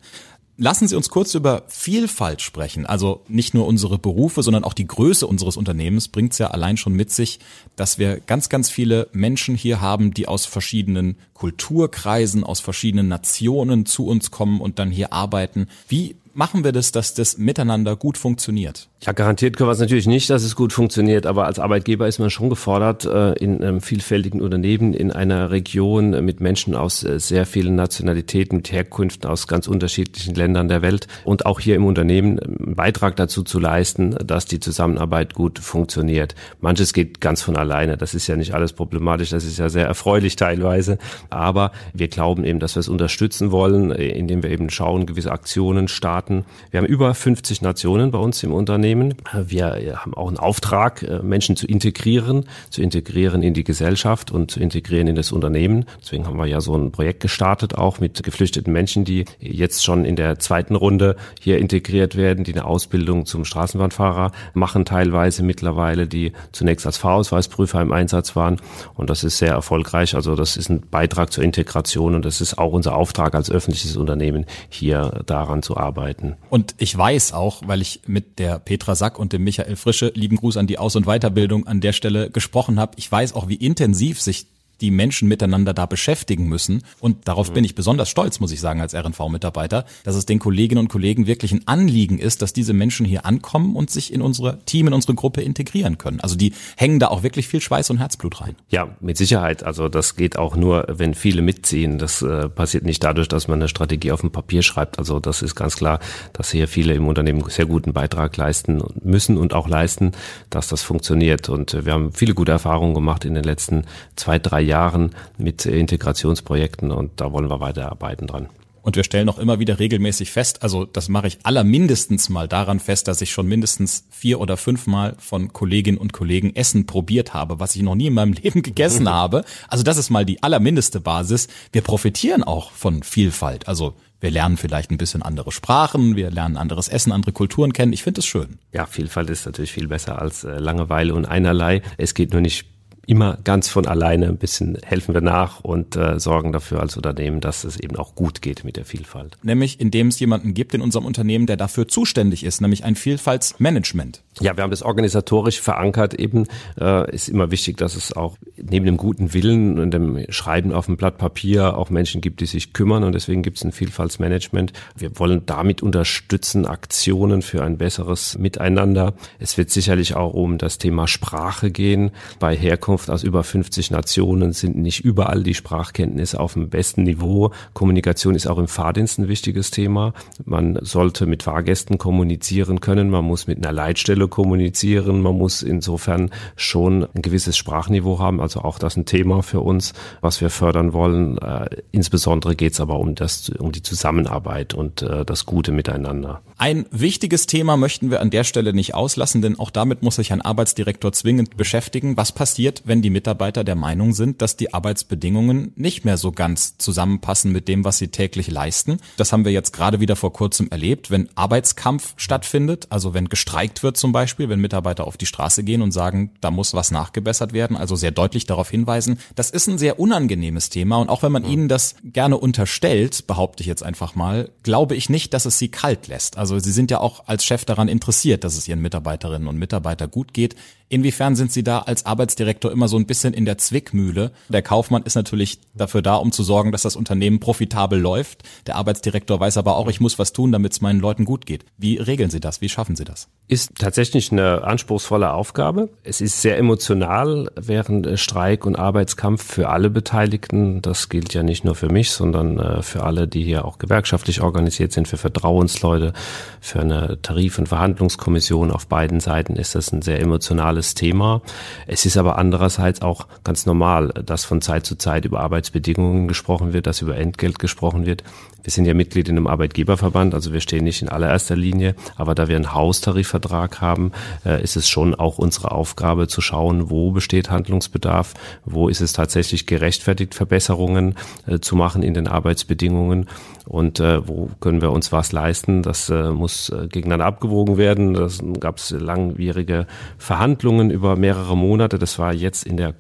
Lassen 0.61 0.89
Sie 0.89 0.97
uns 0.97 1.07
kurz 1.07 1.35
über 1.35 1.63
Vielfalt 1.69 2.41
sprechen. 2.41 2.85
Also 2.85 3.21
nicht 3.29 3.53
nur 3.53 3.65
unsere 3.65 3.97
Berufe, 3.97 4.43
sondern 4.43 4.65
auch 4.65 4.73
die 4.73 4.87
Größe 4.87 5.25
unseres 5.25 5.55
Unternehmens 5.55 6.09
bringt 6.09 6.33
es 6.33 6.37
ja 6.37 6.47
allein 6.47 6.75
schon 6.75 6.91
mit 6.91 7.11
sich, 7.11 7.39
dass 7.77 7.97
wir 7.97 8.19
ganz, 8.19 8.49
ganz 8.49 8.69
viele 8.69 9.07
Menschen 9.13 9.55
hier 9.55 9.79
haben, 9.79 10.13
die 10.13 10.27
aus 10.27 10.45
verschiedenen 10.45 11.15
Kulturkreisen, 11.33 12.43
aus 12.43 12.59
verschiedenen 12.59 13.07
Nationen 13.07 13.85
zu 13.85 14.05
uns 14.05 14.31
kommen 14.31 14.59
und 14.59 14.79
dann 14.79 14.91
hier 14.91 15.13
arbeiten. 15.13 15.69
Wie 15.87 16.17
machen 16.33 16.65
wir 16.65 16.73
das, 16.73 16.91
dass 16.91 17.13
das 17.13 17.37
miteinander 17.37 17.95
gut 17.95 18.17
funktioniert? 18.17 18.88
Ja, 19.01 19.13
garantiert 19.13 19.55
können 19.55 19.69
wir 19.69 19.71
es 19.71 19.79
natürlich 19.79 20.07
nicht, 20.07 20.29
dass 20.29 20.43
es 20.43 20.57
gut 20.57 20.73
funktioniert, 20.73 21.25
aber 21.25 21.45
als 21.45 21.57
Arbeitgeber 21.57 22.05
ist 22.09 22.19
man 22.19 22.29
schon 22.29 22.49
gefordert, 22.49 23.05
äh, 23.05 23.31
in 23.35 23.63
einem 23.63 23.79
vielfältigen 23.79 24.41
Unternehmen, 24.41 24.93
in 24.93 25.13
einer 25.13 25.51
Region 25.51 26.25
mit 26.25 26.41
Menschen 26.41 26.75
aus 26.75 27.05
äh, 27.05 27.17
sehr 27.17 27.45
vielen 27.45 27.75
Nationalitäten, 27.75 28.57
mit 28.57 28.73
Herkünften 28.73 29.29
aus 29.29 29.47
ganz 29.47 29.69
unterschiedlichen 29.69 30.35
Ländern 30.35 30.67
der 30.67 30.81
Welt 30.81 31.07
und 31.23 31.45
auch 31.45 31.61
hier 31.61 31.77
im 31.77 31.85
Unternehmen 31.85 32.39
einen 32.39 32.75
Beitrag 32.75 33.15
dazu 33.15 33.41
zu 33.41 33.57
leisten, 33.57 34.17
dass 34.21 34.47
die 34.47 34.59
Zusammenarbeit 34.59 35.33
gut 35.33 35.59
funktioniert. 35.59 36.35
Manches 36.59 36.91
geht 36.91 37.21
ganz 37.21 37.41
von 37.41 37.55
alleine, 37.55 37.95
das 37.95 38.13
ist 38.13 38.27
ja 38.27 38.35
nicht 38.35 38.53
alles 38.53 38.73
problematisch, 38.73 39.29
das 39.29 39.45
ist 39.45 39.59
ja 39.59 39.69
sehr 39.69 39.87
erfreulich 39.87 40.35
teilweise, 40.35 40.97
aber 41.29 41.71
wir 41.93 42.09
glauben 42.09 42.43
eben, 42.43 42.59
dass 42.59 42.75
wir 42.75 42.81
es 42.81 42.89
unterstützen 42.89 43.53
wollen, 43.53 43.91
indem 43.91 44.43
wir 44.43 44.49
eben 44.49 44.69
schauen, 44.69 45.05
gewisse 45.05 45.31
Aktionen 45.31 45.87
starten. 45.87 46.43
Wir 46.69 46.79
haben 46.79 46.87
über 46.87 47.13
50 47.13 47.61
Nationen 47.61 48.11
bei 48.11 48.19
uns 48.19 48.43
im 48.43 48.51
Unternehmen. 48.51 48.88
Wir 49.33 49.97
haben 49.97 50.13
auch 50.13 50.27
einen 50.27 50.37
Auftrag, 50.37 51.03
äh, 51.03 51.19
Menschen 51.19 51.55
zu 51.55 51.67
integrieren, 51.67 52.45
zu 52.69 52.81
integrieren 52.81 53.43
in 53.43 53.53
die 53.53 53.63
Gesellschaft 53.63 54.31
und 54.31 54.51
zu 54.51 54.59
integrieren 54.59 55.07
in 55.07 55.15
das 55.15 55.31
Unternehmen. 55.31 55.85
Deswegen 56.01 56.25
haben 56.27 56.37
wir 56.37 56.45
ja 56.45 56.61
so 56.61 56.75
ein 56.75 56.91
Projekt 56.91 57.19
gestartet, 57.21 57.75
auch 57.75 57.99
mit 57.99 58.23
geflüchteten 58.23 58.71
Menschen, 58.73 59.05
die 59.05 59.25
jetzt 59.39 59.83
schon 59.83 60.05
in 60.05 60.15
der 60.15 60.39
zweiten 60.39 60.75
Runde 60.75 61.15
hier 61.39 61.59
integriert 61.59 62.15
werden, 62.15 62.43
die 62.43 62.53
eine 62.53 62.65
Ausbildung 62.65 63.25
zum 63.25 63.45
Straßenbahnfahrer 63.45 64.31
machen 64.53 64.85
teilweise 64.85 65.43
mittlerweile, 65.43 66.07
die 66.07 66.33
zunächst 66.51 66.85
als 66.85 66.97
Fahrausweisprüfer 66.97 67.81
im 67.81 67.91
Einsatz 67.91 68.35
waren. 68.35 68.61
Und 68.95 69.09
das 69.09 69.23
ist 69.23 69.37
sehr 69.37 69.51
erfolgreich. 69.51 70.15
Also 70.15 70.35
das 70.35 70.57
ist 70.57 70.69
ein 70.69 70.81
Beitrag 70.89 71.31
zur 71.31 71.43
Integration 71.43 72.15
und 72.15 72.25
das 72.25 72.41
ist 72.41 72.57
auch 72.57 72.73
unser 72.73 72.95
Auftrag 72.95 73.35
als 73.35 73.51
öffentliches 73.51 73.97
Unternehmen, 73.97 74.45
hier 74.69 75.21
daran 75.25 75.61
zu 75.61 75.77
arbeiten. 75.77 76.35
Und 76.49 76.75
ich 76.77 76.97
weiß 76.97 77.33
auch, 77.33 77.61
weil 77.65 77.81
ich 77.81 78.01
mit 78.07 78.39
der 78.39 78.59
Petra 78.79 78.95
Sack 78.95 79.19
und 79.19 79.33
dem 79.33 79.43
Michael 79.43 79.75
Frische, 79.75 80.11
lieben 80.15 80.37
Gruß 80.37 80.57
an 80.57 80.65
die 80.65 80.79
Aus- 80.79 80.95
und 80.95 81.05
Weiterbildung 81.05 81.67
an 81.67 81.81
der 81.81 81.93
Stelle 81.93 82.31
gesprochen 82.31 82.79
habe, 82.79 82.93
ich 82.95 83.11
weiß 83.11 83.33
auch, 83.33 83.47
wie 83.47 83.55
intensiv 83.55 84.21
sich 84.21 84.47
die 84.81 84.91
Menschen 84.91 85.27
miteinander 85.27 85.73
da 85.73 85.85
beschäftigen 85.85 86.47
müssen. 86.47 86.83
Und 86.99 87.27
darauf 87.27 87.49
mhm. 87.49 87.55
bin 87.55 87.63
ich 87.63 87.75
besonders 87.75 88.09
stolz, 88.09 88.39
muss 88.39 88.51
ich 88.51 88.61
sagen, 88.61 88.81
als 88.81 88.93
RNV-Mitarbeiter, 88.93 89.85
dass 90.03 90.15
es 90.15 90.25
den 90.25 90.39
Kolleginnen 90.39 90.79
und 90.79 90.87
Kollegen 90.89 91.27
wirklich 91.27 91.51
ein 91.51 91.67
Anliegen 91.67 92.19
ist, 92.19 92.41
dass 92.41 92.53
diese 92.53 92.73
Menschen 92.73 93.05
hier 93.05 93.25
ankommen 93.25 93.75
und 93.75 93.89
sich 93.89 94.13
in 94.13 94.21
unsere 94.21 94.59
Team, 94.65 94.87
in 94.87 94.93
unsere 94.93 95.15
Gruppe 95.15 95.41
integrieren 95.41 95.97
können. 95.97 96.19
Also 96.19 96.35
die 96.35 96.53
hängen 96.77 96.99
da 96.99 97.07
auch 97.07 97.23
wirklich 97.23 97.47
viel 97.47 97.61
Schweiß 97.61 97.89
und 97.89 97.97
Herzblut 97.97 98.41
rein. 98.41 98.55
Ja, 98.69 98.89
mit 98.99 99.17
Sicherheit. 99.17 99.63
Also 99.63 99.89
das 99.89 100.15
geht 100.15 100.37
auch 100.37 100.55
nur, 100.55 100.85
wenn 100.89 101.13
viele 101.13 101.41
mitziehen. 101.41 101.97
Das 101.97 102.21
äh, 102.21 102.49
passiert 102.49 102.85
nicht 102.85 103.03
dadurch, 103.03 103.27
dass 103.27 103.47
man 103.47 103.59
eine 103.59 103.67
Strategie 103.67 104.11
auf 104.11 104.21
dem 104.21 104.31
Papier 104.31 104.61
schreibt. 104.61 104.99
Also 104.99 105.19
das 105.19 105.41
ist 105.41 105.55
ganz 105.55 105.75
klar, 105.75 105.99
dass 106.33 106.51
hier 106.51 106.67
viele 106.67 106.93
im 106.93 107.07
Unternehmen 107.07 107.43
sehr 107.49 107.65
guten 107.65 107.93
Beitrag 107.93 108.35
leisten 108.37 108.81
müssen 109.03 109.37
und 109.37 109.53
auch 109.53 109.67
leisten, 109.67 110.11
dass 110.49 110.67
das 110.67 110.81
funktioniert. 110.81 111.49
Und 111.49 111.73
äh, 111.73 111.85
wir 111.85 111.93
haben 111.93 112.13
viele 112.13 112.33
gute 112.33 112.51
Erfahrungen 112.51 112.93
gemacht 112.93 113.25
in 113.25 113.33
den 113.33 113.43
letzten 113.43 113.85
zwei, 114.15 114.39
drei 114.39 114.61
Jahren 114.69 115.15
mit 115.37 115.65
Integrationsprojekten 115.65 116.91
und 116.91 117.19
da 117.19 117.33
wollen 117.33 117.49
wir 117.49 117.59
weiterarbeiten 117.59 118.27
dran. 118.27 118.47
Und 118.81 118.95
wir 118.95 119.03
stellen 119.03 119.29
auch 119.29 119.37
immer 119.37 119.59
wieder 119.59 119.77
regelmäßig 119.77 120.31
fest, 120.31 120.63
also 120.63 120.85
das 120.85 121.09
mache 121.09 121.27
ich 121.27 121.37
allermindestens 121.43 122.29
mal 122.29 122.47
daran 122.47 122.79
fest, 122.79 123.07
dass 123.07 123.21
ich 123.21 123.31
schon 123.31 123.47
mindestens 123.47 124.05
vier 124.09 124.39
oder 124.39 124.57
fünfmal 124.57 125.15
von 125.19 125.51
Kolleginnen 125.53 125.97
und 125.97 126.13
Kollegen 126.13 126.55
Essen 126.55 126.85
probiert 126.85 127.33
habe, 127.33 127.59
was 127.59 127.75
ich 127.75 127.81
noch 127.81 127.95
nie 127.95 128.07
in 128.07 128.13
meinem 128.13 128.33
Leben 128.41 128.61
gegessen 128.61 129.09
habe. 129.13 129.43
Also 129.67 129.83
das 129.83 129.97
ist 129.97 130.09
mal 130.09 130.25
die 130.25 130.41
allermindeste 130.41 131.01
Basis. 131.01 131.49
Wir 131.71 131.81
profitieren 131.81 132.43
auch 132.43 132.71
von 132.71 133.03
Vielfalt. 133.03 133.67
Also 133.67 133.95
wir 134.21 134.31
lernen 134.31 134.57
vielleicht 134.57 134.91
ein 134.91 134.97
bisschen 134.97 135.21
andere 135.21 135.51
Sprachen, 135.51 136.15
wir 136.15 136.31
lernen 136.31 136.57
anderes 136.57 136.89
Essen, 136.89 137.11
andere 137.11 137.31
Kulturen 137.31 137.73
kennen. 137.73 137.93
Ich 137.93 138.03
finde 138.03 138.19
es 138.19 138.25
schön. 138.25 138.59
Ja, 138.73 138.85
Vielfalt 138.85 139.29
ist 139.29 139.45
natürlich 139.45 139.71
viel 139.71 139.87
besser 139.87 140.21
als 140.21 140.43
äh, 140.43 140.57
Langeweile 140.57 141.13
und 141.13 141.25
einerlei. 141.25 141.81
Es 141.97 142.13
geht 142.13 142.33
nur 142.33 142.41
nicht 142.41 142.65
immer 143.09 143.39
ganz 143.43 143.69
von 143.69 143.87
alleine 143.87 144.27
ein 144.27 144.37
bisschen 144.37 144.77
helfen 144.85 145.15
wir 145.15 145.21
nach 145.21 145.61
und 145.61 145.95
äh, 145.95 146.19
sorgen 146.19 146.51
dafür 146.51 146.79
als 146.79 146.95
Unternehmen, 146.95 147.41
dass 147.41 147.63
es 147.63 147.79
eben 147.79 147.95
auch 147.95 148.13
gut 148.13 148.43
geht 148.43 148.63
mit 148.63 148.77
der 148.77 148.85
Vielfalt. 148.85 149.35
Nämlich 149.41 149.79
indem 149.79 150.09
es 150.09 150.19
jemanden 150.19 150.53
gibt 150.53 150.75
in 150.75 150.81
unserem 150.81 151.05
Unternehmen, 151.05 151.47
der 151.47 151.57
dafür 151.57 151.87
zuständig 151.87 152.43
ist, 152.43 152.61
nämlich 152.61 152.83
ein 152.83 152.95
Vielfaltsmanagement. 152.95 154.21
Ja, 154.41 154.55
wir 154.55 154.63
haben 154.63 154.69
das 154.69 154.83
organisatorisch 154.83 155.59
verankert 155.59 156.13
eben. 156.13 156.45
Äh, 156.79 157.13
ist 157.13 157.29
immer 157.29 157.49
wichtig, 157.49 157.77
dass 157.77 157.95
es 157.95 158.15
auch 158.15 158.37
neben 158.57 158.85
dem 158.85 158.97
guten 158.97 159.33
Willen 159.33 159.79
und 159.79 159.91
dem 159.91 160.25
Schreiben 160.29 160.71
auf 160.71 160.85
dem 160.85 160.95
Blatt 160.95 161.17
Papier 161.17 161.77
auch 161.77 161.89
Menschen 161.89 162.21
gibt, 162.21 162.41
die 162.41 162.45
sich 162.45 162.73
kümmern 162.73 163.03
und 163.03 163.13
deswegen 163.15 163.41
gibt 163.41 163.57
es 163.57 163.63
ein 163.63 163.71
Vielfaltsmanagement. 163.71 164.71
Wir 164.95 165.17
wollen 165.17 165.47
damit 165.47 165.81
unterstützen 165.81 166.67
Aktionen 166.67 167.41
für 167.41 167.63
ein 167.63 167.79
besseres 167.79 168.37
Miteinander. 168.37 169.15
Es 169.39 169.57
wird 169.57 169.71
sicherlich 169.71 170.15
auch 170.15 170.35
um 170.35 170.59
das 170.59 170.77
Thema 170.77 171.07
Sprache 171.07 171.71
gehen. 171.71 172.11
Bei 172.37 172.55
Herkunft 172.55 172.98
Herkunft 172.99 173.09
aus 173.09 173.23
über 173.23 173.43
50 173.43 173.91
Nationen 173.91 174.51
sind 174.51 174.75
nicht 174.75 175.05
überall 175.05 175.43
die 175.43 175.53
Sprachkenntnisse 175.53 176.39
auf 176.39 176.53
dem 176.53 176.69
besten 176.69 177.03
Niveau. 177.03 177.51
Kommunikation 177.73 178.35
ist 178.35 178.47
auch 178.47 178.57
im 178.57 178.67
Fahrdienst 178.67 179.19
ein 179.19 179.27
wichtiges 179.29 179.71
Thema. 179.71 180.13
Man 180.43 180.77
sollte 180.81 181.25
mit 181.25 181.43
Fahrgästen 181.43 181.97
kommunizieren 181.97 182.81
können, 182.81 183.09
man 183.09 183.23
muss 183.23 183.47
mit 183.47 183.57
einer 183.57 183.71
Leitstelle 183.71 184.27
kommunizieren, 184.27 185.21
man 185.21 185.37
muss 185.37 185.61
insofern 185.61 186.31
schon 186.57 187.07
ein 187.15 187.21
gewisses 187.21 187.55
Sprachniveau 187.55 188.19
haben. 188.19 188.41
Also 188.41 188.61
auch 188.61 188.79
das 188.79 188.97
ein 188.97 189.05
Thema 189.05 189.43
für 189.43 189.61
uns, 189.61 189.93
was 190.19 190.41
wir 190.41 190.49
fördern 190.49 190.91
wollen. 190.91 191.37
Äh, 191.37 191.69
insbesondere 191.91 192.55
geht 192.55 192.73
es 192.73 192.81
aber 192.81 192.99
um 192.99 193.15
das, 193.15 193.49
um 193.49 193.71
die 193.71 193.81
Zusammenarbeit 193.81 194.73
und 194.73 195.01
äh, 195.03 195.23
das 195.23 195.45
gute 195.45 195.71
Miteinander. 195.71 196.41
Ein 196.57 196.85
wichtiges 196.91 197.47
Thema 197.47 197.77
möchten 197.77 198.11
wir 198.11 198.19
an 198.19 198.29
der 198.29 198.43
Stelle 198.43 198.73
nicht 198.73 198.93
auslassen, 198.93 199.41
denn 199.41 199.57
auch 199.57 199.69
damit 199.69 200.03
muss 200.03 200.17
sich 200.17 200.33
ein 200.33 200.41
Arbeitsdirektor 200.41 201.13
zwingend 201.13 201.55
beschäftigen. 201.55 202.17
Was 202.17 202.33
passiert, 202.33 202.83
wenn 202.89 203.01
die 203.01 203.09
Mitarbeiter 203.09 203.63
der 203.63 203.75
Meinung 203.75 204.13
sind, 204.13 204.41
dass 204.41 204.57
die 204.57 204.73
Arbeitsbedingungen 204.73 205.71
nicht 205.77 206.03
mehr 206.03 206.17
so 206.17 206.33
ganz 206.33 206.77
zusammenpassen 206.77 207.53
mit 207.53 207.69
dem, 207.69 207.85
was 207.85 207.97
sie 207.97 208.09
täglich 208.09 208.51
leisten? 208.51 208.97
Das 209.15 209.31
haben 209.31 209.45
wir 209.45 209.53
jetzt 209.53 209.71
gerade 209.71 210.01
wieder 210.01 210.17
vor 210.17 210.33
kurzem 210.33 210.67
erlebt, 210.69 211.09
wenn 211.09 211.29
Arbeitskampf 211.35 212.15
stattfindet, 212.17 212.87
also 212.89 213.13
wenn 213.13 213.29
gestreikt 213.29 213.83
wird 213.83 213.95
zum 213.95 214.11
Beispiel, 214.11 214.49
wenn 214.49 214.59
Mitarbeiter 214.59 215.07
auf 215.07 215.15
die 215.15 215.27
Straße 215.27 215.63
gehen 215.63 215.81
und 215.81 215.91
sagen, 215.91 216.31
da 216.41 216.51
muss 216.51 216.73
was 216.73 216.91
nachgebessert 216.91 217.53
werden, 217.53 217.77
also 217.77 217.95
sehr 217.95 218.11
deutlich 218.11 218.45
darauf 218.45 218.69
hinweisen. 218.69 219.19
Das 219.35 219.51
ist 219.51 219.67
ein 219.67 219.77
sehr 219.77 219.99
unangenehmes 219.99 220.69
Thema 220.69 220.97
und 220.97 221.09
auch 221.09 221.23
wenn 221.23 221.31
man 221.31 221.45
ihnen 221.45 221.69
das 221.69 221.95
gerne 222.03 222.37
unterstellt, 222.37 223.27
behaupte 223.27 223.61
ich 223.61 223.67
jetzt 223.67 223.83
einfach 223.83 224.15
mal, 224.15 224.49
glaube 224.63 224.95
ich 224.95 225.09
nicht, 225.09 225.33
dass 225.33 225.45
es 225.45 225.59
sie 225.59 225.69
kalt 225.69 226.07
lässt. 226.07 226.37
Also 226.37 226.57
Sie 226.57 226.71
sind 226.71 226.89
ja 226.89 226.99
auch 226.99 227.27
als 227.27 227.45
Chef 227.45 227.65
daran 227.65 227.87
interessiert, 227.87 228.43
dass 228.43 228.57
es 228.57 228.67
Ihren 228.67 228.81
Mitarbeiterinnen 228.81 229.47
und 229.47 229.57
Mitarbeitern 229.57 230.09
gut 230.09 230.33
geht. 230.33 230.55
Inwiefern 230.89 231.35
sind 231.35 231.51
Sie 231.51 231.63
da 231.63 231.79
als 231.79 232.07
Arbeitsdirektor 232.07 232.71
immer 232.79 232.87
so 232.87 232.97
ein 232.97 233.05
bisschen 233.05 233.33
in 233.33 233.43
der 233.43 233.57
Zwickmühle? 233.57 234.31
Der 234.47 234.61
Kaufmann 234.61 235.03
ist 235.03 235.15
natürlich 235.15 235.59
dafür 235.73 236.01
da, 236.01 236.15
um 236.15 236.31
zu 236.31 236.43
sorgen, 236.43 236.71
dass 236.71 236.83
das 236.83 236.95
Unternehmen 236.95 237.41
profitabel 237.41 237.99
läuft. 237.99 238.43
Der 238.67 238.77
Arbeitsdirektor 238.77 239.37
weiß 239.37 239.57
aber 239.57 239.75
auch, 239.75 239.89
ich 239.89 239.99
muss 239.99 240.17
was 240.17 240.31
tun, 240.31 240.53
damit 240.53 240.71
es 240.71 240.79
meinen 240.79 241.01
Leuten 241.01 241.25
gut 241.25 241.45
geht. 241.45 241.65
Wie 241.77 241.97
regeln 241.97 242.29
Sie 242.29 242.39
das? 242.39 242.61
Wie 242.61 242.69
schaffen 242.69 242.95
Sie 242.95 243.03
das? 243.03 243.27
Ist 243.49 243.75
tatsächlich 243.77 244.31
eine 244.31 244.63
anspruchsvolle 244.63 245.33
Aufgabe. 245.33 245.89
Es 246.03 246.21
ist 246.21 246.41
sehr 246.41 246.57
emotional 246.57 247.51
während 247.59 248.17
Streik 248.17 248.65
und 248.65 248.77
Arbeitskampf 248.77 249.43
für 249.43 249.67
alle 249.67 249.89
Beteiligten. 249.89 250.81
Das 250.81 251.09
gilt 251.09 251.33
ja 251.33 251.43
nicht 251.43 251.65
nur 251.65 251.75
für 251.75 251.89
mich, 251.89 252.11
sondern 252.11 252.59
äh, 252.59 252.81
für 252.81 253.03
alle, 253.03 253.27
die 253.27 253.43
hier 253.43 253.65
auch 253.65 253.77
gewerkschaftlich 253.77 254.41
organisiert 254.41 254.93
sind, 254.93 255.09
für 255.09 255.17
Vertrauensleute, 255.17 256.13
für 256.61 256.79
eine 256.79 257.21
Tarif- 257.21 257.59
und 257.59 257.67
Verhandlungskommission 257.67 258.71
auf 258.71 258.87
beiden 258.87 259.19
Seiten 259.19 259.55
ist 259.55 259.75
das 259.75 259.91
ein 259.91 260.01
sehr 260.01 260.19
emotionales 260.19 260.93
Thema. 260.93 261.41
Es 261.87 262.05
ist 262.05 262.17
aber 262.17 262.37
andererseits 262.59 263.01
auch 263.01 263.27
ganz 263.45 263.65
normal, 263.65 264.09
dass 264.09 264.43
von 264.43 264.61
Zeit 264.61 264.85
zu 264.85 264.97
Zeit 264.97 265.23
über 265.23 265.39
Arbeitsbedingungen 265.39 266.27
gesprochen 266.27 266.73
wird, 266.73 266.87
dass 266.87 267.01
über 267.01 267.15
Entgelt 267.15 267.57
gesprochen 267.57 268.05
wird. 268.05 268.23
Wir 268.63 268.71
sind 268.71 268.85
ja 268.85 268.93
Mitglied 268.93 269.29
in 269.29 269.37
einem 269.37 269.47
Arbeitgeberverband, 269.47 270.33
also 270.33 270.53
wir 270.53 270.61
stehen 270.61 270.83
nicht 270.83 271.01
in 271.01 271.09
allererster 271.09 271.55
Linie, 271.55 271.95
aber 272.15 272.35
da 272.35 272.47
wir 272.47 272.55
einen 272.55 272.73
Haustarifvertrag 272.73 273.81
haben, 273.81 274.11
äh, 274.45 274.61
ist 274.61 274.75
es 274.75 274.89
schon 274.89 275.15
auch 275.15 275.37
unsere 275.37 275.71
Aufgabe 275.71 276.27
zu 276.27 276.41
schauen, 276.41 276.89
wo 276.89 277.11
besteht 277.11 277.49
Handlungsbedarf, 277.49 278.33
wo 278.65 278.89
ist 278.89 279.01
es 279.01 279.13
tatsächlich 279.13 279.65
gerechtfertigt, 279.65 280.35
Verbesserungen 280.35 281.15
äh, 281.47 281.59
zu 281.59 281.75
machen 281.75 282.03
in 282.03 282.13
den 282.13 282.27
Arbeitsbedingungen 282.27 283.27
und 283.65 283.99
äh, 283.99 284.27
wo 284.27 284.49
können 284.59 284.81
wir 284.81 284.91
uns 284.91 285.11
was 285.11 285.31
leisten. 285.31 285.83
Das 285.83 286.09
muss 286.09 286.71
gegeneinander 286.89 287.25
abgewogen 287.25 287.77
werden. 287.77 288.13
Das 288.13 288.39
gab 288.59 288.77
es 288.77 288.89
langwierige 288.91 289.85
Verhandlungen 290.17 290.89
über 290.89 291.15
mehrere 291.15 291.55
Monate. 291.55 291.99
Das 291.99 292.17
war 292.17 292.33
jetzt 292.33 292.65
in 292.65 292.77
der 292.77 292.93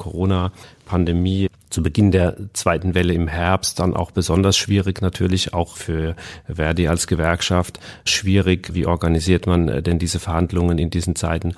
Corona-Pandemie 0.89 1.49
zu 1.69 1.83
Beginn 1.83 2.11
der 2.11 2.35
zweiten 2.53 2.95
Welle 2.95 3.13
im 3.13 3.27
Herbst 3.27 3.79
dann 3.79 3.95
auch 3.95 4.11
besonders 4.11 4.57
schwierig 4.57 5.01
natürlich, 5.01 5.53
auch 5.53 5.77
für 5.77 6.15
Verdi 6.47 6.87
als 6.87 7.05
Gewerkschaft. 7.05 7.79
Schwierig, 8.05 8.73
wie 8.73 8.87
organisiert 8.87 9.45
man 9.45 9.69
äh, 9.69 9.83
denn 9.83 9.99
diese 9.99 10.19
Verhandlungen 10.19 10.79
in 10.79 10.89
diesen 10.89 11.15
Zeiten? 11.15 11.55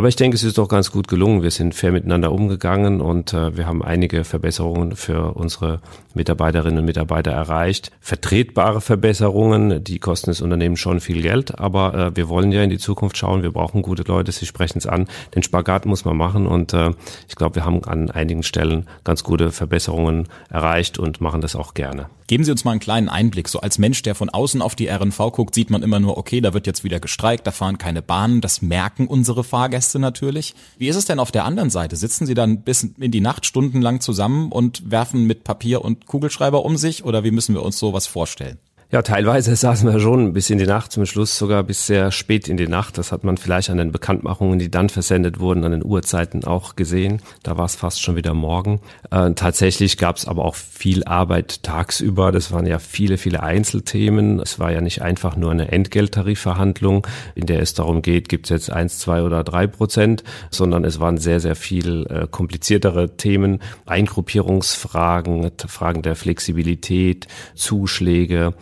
Aber 0.00 0.08
ich 0.08 0.16
denke, 0.16 0.34
es 0.34 0.44
ist 0.44 0.56
doch 0.56 0.68
ganz 0.68 0.92
gut 0.92 1.08
gelungen. 1.08 1.42
Wir 1.42 1.50
sind 1.50 1.74
fair 1.74 1.92
miteinander 1.92 2.32
umgegangen 2.32 3.02
und 3.02 3.34
äh, 3.34 3.54
wir 3.58 3.66
haben 3.66 3.82
einige 3.82 4.24
Verbesserungen 4.24 4.96
für 4.96 5.36
unsere 5.36 5.82
Mitarbeiterinnen 6.14 6.78
und 6.78 6.86
Mitarbeiter 6.86 7.32
erreicht. 7.32 7.90
Vertretbare 8.00 8.80
Verbesserungen, 8.80 9.84
die 9.84 9.98
kosten 9.98 10.30
das 10.30 10.40
Unternehmen 10.40 10.78
schon 10.78 11.00
viel 11.00 11.20
Geld, 11.20 11.58
aber 11.58 11.92
äh, 11.92 12.16
wir 12.16 12.30
wollen 12.30 12.50
ja 12.50 12.62
in 12.62 12.70
die 12.70 12.78
Zukunft 12.78 13.18
schauen. 13.18 13.42
Wir 13.42 13.52
brauchen 13.52 13.82
gute 13.82 14.04
Leute, 14.04 14.32
Sie 14.32 14.46
sprechen 14.46 14.78
es 14.78 14.86
an. 14.86 15.06
Den 15.34 15.42
Spagat 15.42 15.84
muss 15.84 16.06
man 16.06 16.16
machen 16.16 16.46
und 16.46 16.72
äh, 16.72 16.92
ich 17.28 17.36
glaube, 17.36 17.56
wir 17.56 17.66
haben 17.66 17.84
an 17.84 18.10
einigen 18.10 18.42
Stellen 18.42 18.88
ganz 19.04 19.22
gute 19.22 19.52
Verbesserungen 19.52 20.28
erreicht 20.48 20.98
und 20.98 21.20
machen 21.20 21.42
das 21.42 21.54
auch 21.54 21.74
gerne. 21.74 22.06
Geben 22.30 22.44
Sie 22.44 22.52
uns 22.52 22.62
mal 22.62 22.70
einen 22.70 22.78
kleinen 22.78 23.08
Einblick. 23.08 23.48
So 23.48 23.60
als 23.60 23.78
Mensch, 23.78 24.02
der 24.02 24.14
von 24.14 24.30
außen 24.30 24.62
auf 24.62 24.76
die 24.76 24.86
RNV 24.86 25.18
guckt, 25.32 25.52
sieht 25.52 25.68
man 25.68 25.82
immer 25.82 25.98
nur, 25.98 26.16
okay, 26.16 26.40
da 26.40 26.54
wird 26.54 26.68
jetzt 26.68 26.84
wieder 26.84 27.00
gestreikt, 27.00 27.44
da 27.44 27.50
fahren 27.50 27.76
keine 27.76 28.02
Bahnen. 28.02 28.40
Das 28.40 28.62
merken 28.62 29.08
unsere 29.08 29.42
Fahrgäste 29.42 29.89
natürlich. 29.98 30.54
Wie 30.78 30.88
ist 30.88 30.96
es 30.96 31.04
denn 31.04 31.18
auf 31.18 31.32
der 31.32 31.44
anderen 31.44 31.70
Seite? 31.70 31.96
Sitzen 31.96 32.26
Sie 32.26 32.34
dann 32.34 32.62
bis 32.62 32.82
in 32.82 33.10
die 33.10 33.20
Nacht 33.20 33.46
stundenlang 33.46 34.00
zusammen 34.00 34.52
und 34.52 34.90
werfen 34.90 35.26
mit 35.26 35.44
Papier 35.44 35.84
und 35.84 36.06
Kugelschreiber 36.06 36.64
um 36.64 36.76
sich 36.76 37.04
oder 37.04 37.24
wie 37.24 37.30
müssen 37.30 37.54
wir 37.54 37.62
uns 37.62 37.78
sowas 37.78 38.06
vorstellen? 38.06 38.58
Ja, 38.92 39.02
teilweise 39.02 39.54
saßen 39.56 39.90
wir 39.90 40.00
schon 40.00 40.32
bis 40.32 40.50
in 40.50 40.58
die 40.58 40.66
Nacht, 40.66 40.90
zum 40.90 41.06
Schluss 41.06 41.38
sogar 41.38 41.62
bis 41.62 41.86
sehr 41.86 42.10
spät 42.10 42.48
in 42.48 42.56
die 42.56 42.66
Nacht. 42.66 42.98
Das 42.98 43.12
hat 43.12 43.22
man 43.22 43.36
vielleicht 43.36 43.70
an 43.70 43.78
den 43.78 43.92
Bekanntmachungen, 43.92 44.58
die 44.58 44.68
dann 44.68 44.88
versendet 44.88 45.38
wurden, 45.38 45.62
an 45.62 45.70
den 45.70 45.84
Uhrzeiten 45.84 46.42
auch 46.42 46.74
gesehen. 46.74 47.22
Da 47.44 47.56
war 47.56 47.66
es 47.66 47.76
fast 47.76 48.02
schon 48.02 48.16
wieder 48.16 48.34
morgen. 48.34 48.80
Äh, 49.12 49.30
tatsächlich 49.34 49.96
gab 49.96 50.16
es 50.16 50.26
aber 50.26 50.44
auch 50.44 50.56
viel 50.56 51.04
Arbeit 51.04 51.62
tagsüber. 51.62 52.32
Das 52.32 52.50
waren 52.50 52.66
ja 52.66 52.80
viele, 52.80 53.16
viele 53.16 53.44
Einzelthemen. 53.44 54.40
Es 54.40 54.58
war 54.58 54.72
ja 54.72 54.80
nicht 54.80 55.02
einfach 55.02 55.36
nur 55.36 55.52
eine 55.52 55.70
Entgelttarifverhandlung, 55.70 57.06
in 57.36 57.46
der 57.46 57.62
es 57.62 57.74
darum 57.74 58.02
geht, 58.02 58.28
gibt 58.28 58.46
es 58.46 58.50
jetzt 58.50 58.72
eins, 58.72 58.98
zwei 58.98 59.22
oder 59.22 59.44
drei 59.44 59.68
Prozent, 59.68 60.24
sondern 60.50 60.84
es 60.84 60.98
waren 60.98 61.18
sehr, 61.18 61.38
sehr 61.38 61.54
viel 61.54 62.06
äh, 62.10 62.26
kompliziertere 62.28 63.16
Themen, 63.16 63.60
Eingruppierungsfragen, 63.86 65.52
Fragen 65.68 66.02
der 66.02 66.16
Flexibilität, 66.16 67.28
Zuschläge 67.54 68.54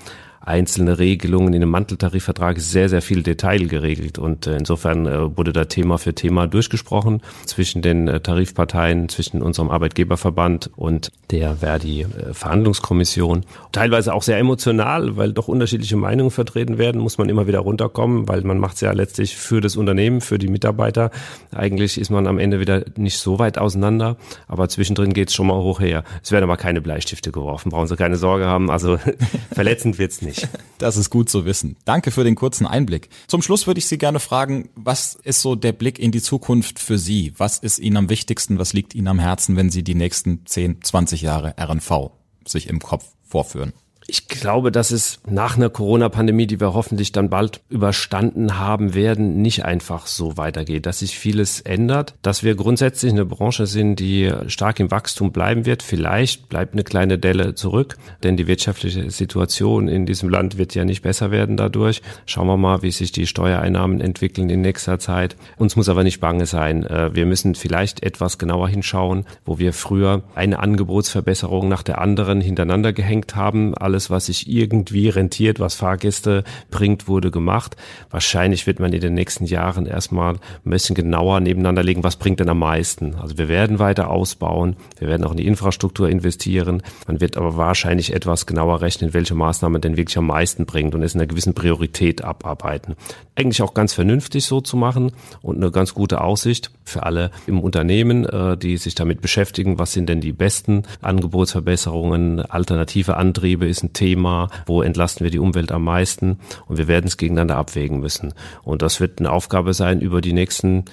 einzelne 0.48 0.98
Regelungen 0.98 1.52
in 1.52 1.61
dem 1.61 1.70
Manteltarifvertrag 1.70 2.58
sehr, 2.58 2.88
sehr 2.88 3.02
viel 3.02 3.22
Detail 3.22 3.66
geregelt. 3.66 4.18
Und 4.18 4.46
äh, 4.46 4.56
insofern 4.56 5.06
äh, 5.06 5.37
wurde 5.37 5.52
da 5.52 5.66
Thema 5.66 5.98
für 5.98 6.14
Thema 6.14 6.46
durchgesprochen 6.46 7.20
zwischen 7.44 7.82
den 7.82 8.08
äh, 8.08 8.20
Tarifparteien, 8.20 9.08
zwischen 9.08 9.42
unserem 9.42 9.70
Arbeitgeberverband 9.70 10.70
und 10.74 11.12
der 11.30 11.56
Verdi-Verhandlungskommission. 11.56 13.44
Teilweise 13.72 14.14
auch 14.14 14.22
sehr 14.22 14.38
emotional, 14.38 15.16
weil 15.16 15.34
doch 15.34 15.48
unterschiedliche 15.48 15.96
Meinungen 15.96 16.30
vertreten 16.30 16.78
werden, 16.78 17.00
muss 17.00 17.18
man 17.18 17.28
immer 17.28 17.46
wieder 17.46 17.61
runterkommen, 17.61 18.26
weil 18.28 18.40
man 18.42 18.58
macht 18.58 18.76
es 18.76 18.80
ja 18.80 18.92
letztlich 18.92 19.37
für 19.37 19.61
das 19.61 19.76
Unternehmen, 19.76 20.22
für 20.22 20.38
die 20.38 20.48
Mitarbeiter. 20.48 21.11
Eigentlich 21.54 22.00
ist 22.00 22.11
man 22.11 22.26
am 22.26 22.38
Ende 22.38 22.58
wieder 22.58 22.84
nicht 22.96 23.18
so 23.18 23.38
weit 23.38 23.58
auseinander, 23.58 24.16
aber 24.46 24.68
zwischendrin 24.70 25.12
geht 25.12 25.28
es 25.28 25.34
schon 25.34 25.48
mal 25.48 25.58
hoch 25.58 25.80
her. 25.80 26.04
Es 26.22 26.32
werden 26.32 26.44
aber 26.44 26.56
keine 26.56 26.80
Bleistifte 26.80 27.32
geworfen, 27.32 27.70
brauchen 27.70 27.87
Sie 27.87 27.96
keine 27.96 28.16
Sorge 28.16 28.46
haben. 28.46 28.70
Also 28.70 28.98
verletzend 29.52 29.98
wird's 29.98 30.22
nicht. 30.22 30.38
Das 30.79 30.96
ist 30.96 31.11
gut 31.11 31.29
zu 31.29 31.44
wissen. 31.44 31.77
Danke 31.85 32.12
für 32.12 32.22
den 32.22 32.37
kurzen 32.37 32.66
Einblick. 32.66 33.09
Zum 33.27 33.42
Schluss 33.42 33.66
würde 33.66 33.79
ich 33.79 33.87
Sie 33.87 33.98
gerne 33.98 34.20
fragen, 34.20 34.70
was 34.77 35.16
ist 35.16 35.42
so 35.42 35.57
der 35.57 35.72
Blick 35.72 35.98
in 35.98 36.12
die 36.12 36.22
Zukunft 36.22 36.79
für 36.79 36.98
Sie? 36.98 37.35
Was 37.37 37.59
ist 37.59 37.81
Ihnen 37.81 37.96
am 37.96 38.09
wichtigsten? 38.09 38.59
Was 38.61 38.72
liegt 38.72 38.94
Ihnen 38.94 39.09
am 39.09 39.18
Herzen, 39.18 39.57
wenn 39.57 39.70
Sie 39.70 39.83
die 39.83 39.96
nächsten 39.96 40.46
10, 40.46 40.83
20 40.83 41.22
Jahre 41.22 41.57
RNV 41.59 42.11
sich 42.46 42.68
im 42.68 42.79
Kopf 42.79 43.05
vorführen? 43.24 43.72
Ich 44.11 44.27
glaube, 44.27 44.73
dass 44.73 44.90
es 44.90 45.21
nach 45.29 45.59
einer 45.59 45.68
Corona-Pandemie, 45.68 46.47
die 46.47 46.61
wir 46.61 46.73
hoffentlich 46.73 47.12
dann 47.12 47.29
bald 47.29 47.61
überstanden 47.68 48.59
haben 48.59 48.94
werden, 48.94 49.42
nicht 49.42 49.66
einfach 49.66 50.07
so 50.07 50.38
weitergeht, 50.38 50.87
dass 50.87 51.01
sich 51.01 51.18
vieles 51.18 51.61
ändert, 51.61 52.14
dass 52.23 52.42
wir 52.42 52.55
grundsätzlich 52.55 53.12
eine 53.12 53.27
Branche 53.27 53.66
sind, 53.66 53.97
die 53.97 54.33
stark 54.47 54.81
im 54.81 54.90
Wachstum 54.90 55.31
bleiben 55.31 55.66
wird. 55.66 55.83
Vielleicht 55.83 56.49
bleibt 56.49 56.73
eine 56.73 56.85
kleine 56.85 57.18
Delle 57.18 57.55
zurück, 57.55 57.99
denn 58.23 58.38
die 58.38 58.47
wirtschaftliche 58.47 59.11
Situation 59.11 59.88
in 59.88 60.07
diesem 60.07 60.31
Land 60.31 60.57
wird 60.57 60.75
ja 60.75 60.87
nicht 60.87 61.03
besser 61.03 61.31
werden 61.31 61.59
dadurch. 61.59 62.01
Schauen 62.25 62.47
wir 62.47 62.57
mal, 62.57 62.81
wie 62.81 62.92
sich 62.92 63.12
die 63.12 63.27
Steuereinnahmen 63.27 64.01
entwickeln 64.01 64.49
in 64.49 64.62
nächster 64.62 64.99
Zeit. 64.99 65.37
Uns 65.59 65.77
muss 65.77 65.90
aber 65.90 66.03
nicht 66.03 66.21
bange 66.21 66.47
sein. 66.47 66.87
Äh, 66.87 67.14
wir 67.14 67.27
müssen 67.27 67.55
vielleicht 67.55 68.03
etwas 68.03 68.38
genauer 68.38 68.71
hinschauen, 68.71 69.27
wo 69.44 69.59
wir 69.59 69.75
früher 69.75 70.23
eine 70.35 70.61
Angebotsverbesserung 70.61 71.68
nach 71.68 71.83
der 71.83 72.01
anderen 72.01 72.40
hintereinander 72.40 72.94
gehängt 72.94 73.37
haben. 73.37 73.75
Alles 73.75 73.97
alles, 73.98 74.11
was 74.11 74.26
sich 74.26 74.48
irgendwie 74.48 75.08
rentiert, 75.08 75.58
was 75.58 75.74
Fahrgäste 75.74 76.44
bringt, 76.70 77.08
wurde 77.08 77.32
gemacht. 77.32 77.76
Wahrscheinlich 78.11 78.64
wird 78.68 78.78
man 78.78 78.92
in 78.92 79.00
den 79.00 79.14
nächsten 79.14 79.44
Jahren 79.44 79.87
erstmal 79.87 80.34
ein 80.34 80.70
bisschen 80.70 80.94
genauer 80.94 81.40
nebeneinander 81.40 81.82
legen, 81.82 82.04
was 82.04 82.14
bringt 82.14 82.38
denn 82.38 82.48
am 82.48 82.61
meisten. 82.61 83.16
Also 83.16 83.38
wir 83.38 83.48
werden 83.48 83.80
weiter 83.80 84.08
ausbauen, 84.08 84.76
wir 85.00 85.08
werden 85.08 85.24
auch 85.24 85.32
in 85.32 85.38
die 85.38 85.48
Infrastruktur 85.48 86.08
investieren. 86.08 86.84
Man 87.08 87.20
wird 87.20 87.37
aber 87.37 87.56
wahrscheinlich 87.56 88.14
etwas 88.14 88.46
genauer 88.46 88.82
rechnen, 88.82 89.14
welche 89.14 89.34
Maßnahmen 89.34 89.80
denn 89.80 89.96
wirklich 89.96 90.16
am 90.16 90.28
meisten 90.28 90.64
bringt 90.64 90.94
und 90.94 91.02
es 91.02 91.14
in 91.14 91.20
einer 91.20 91.26
gewissen 91.26 91.54
Priorität 91.54 92.22
abarbeiten. 92.22 92.94
Eigentlich 93.34 93.62
auch 93.62 93.74
ganz 93.74 93.94
vernünftig 93.94 94.44
so 94.44 94.61
zu 94.61 94.76
machen 94.76 95.11
und 95.42 95.56
eine 95.56 95.72
ganz 95.72 95.92
gute 95.92 96.20
Aussicht 96.20 96.70
für 96.84 97.02
alle 97.02 97.32
im 97.48 97.61
Unternehmen, 97.61 98.24
äh, 98.26 98.56
die 98.56 98.76
sich 98.76 98.94
damit 98.94 99.20
beschäftigen, 99.20 99.78
was 99.78 99.92
sind 99.92 100.08
denn 100.08 100.20
die 100.20 100.32
besten 100.32 100.84
Angebotsverbesserungen, 101.02 102.40
alternative 102.40 103.16
Antriebe 103.16 103.66
ist 103.66 103.88
ein 103.88 103.92
Thema, 103.92 104.48
wo 104.66 104.83
entlasten 104.83 105.24
wir 105.24 105.31
die 105.31 105.38
Umwelt 105.38 105.72
am 105.72 105.85
meisten 105.85 106.38
und 106.66 106.79
wir 106.79 106.88
werden 106.88 107.07
es 107.07 107.16
gegeneinander 107.16 107.57
abwägen 107.57 108.01
müssen. 108.01 108.35
Und 108.62 108.83
das 108.83 109.01
wird 109.01 109.18
eine 109.18 109.33
Aufgabe 109.33 109.74
sein 109.74 110.01
über 110.01 110.20
die 110.20 110.33
nächsten 110.33 110.85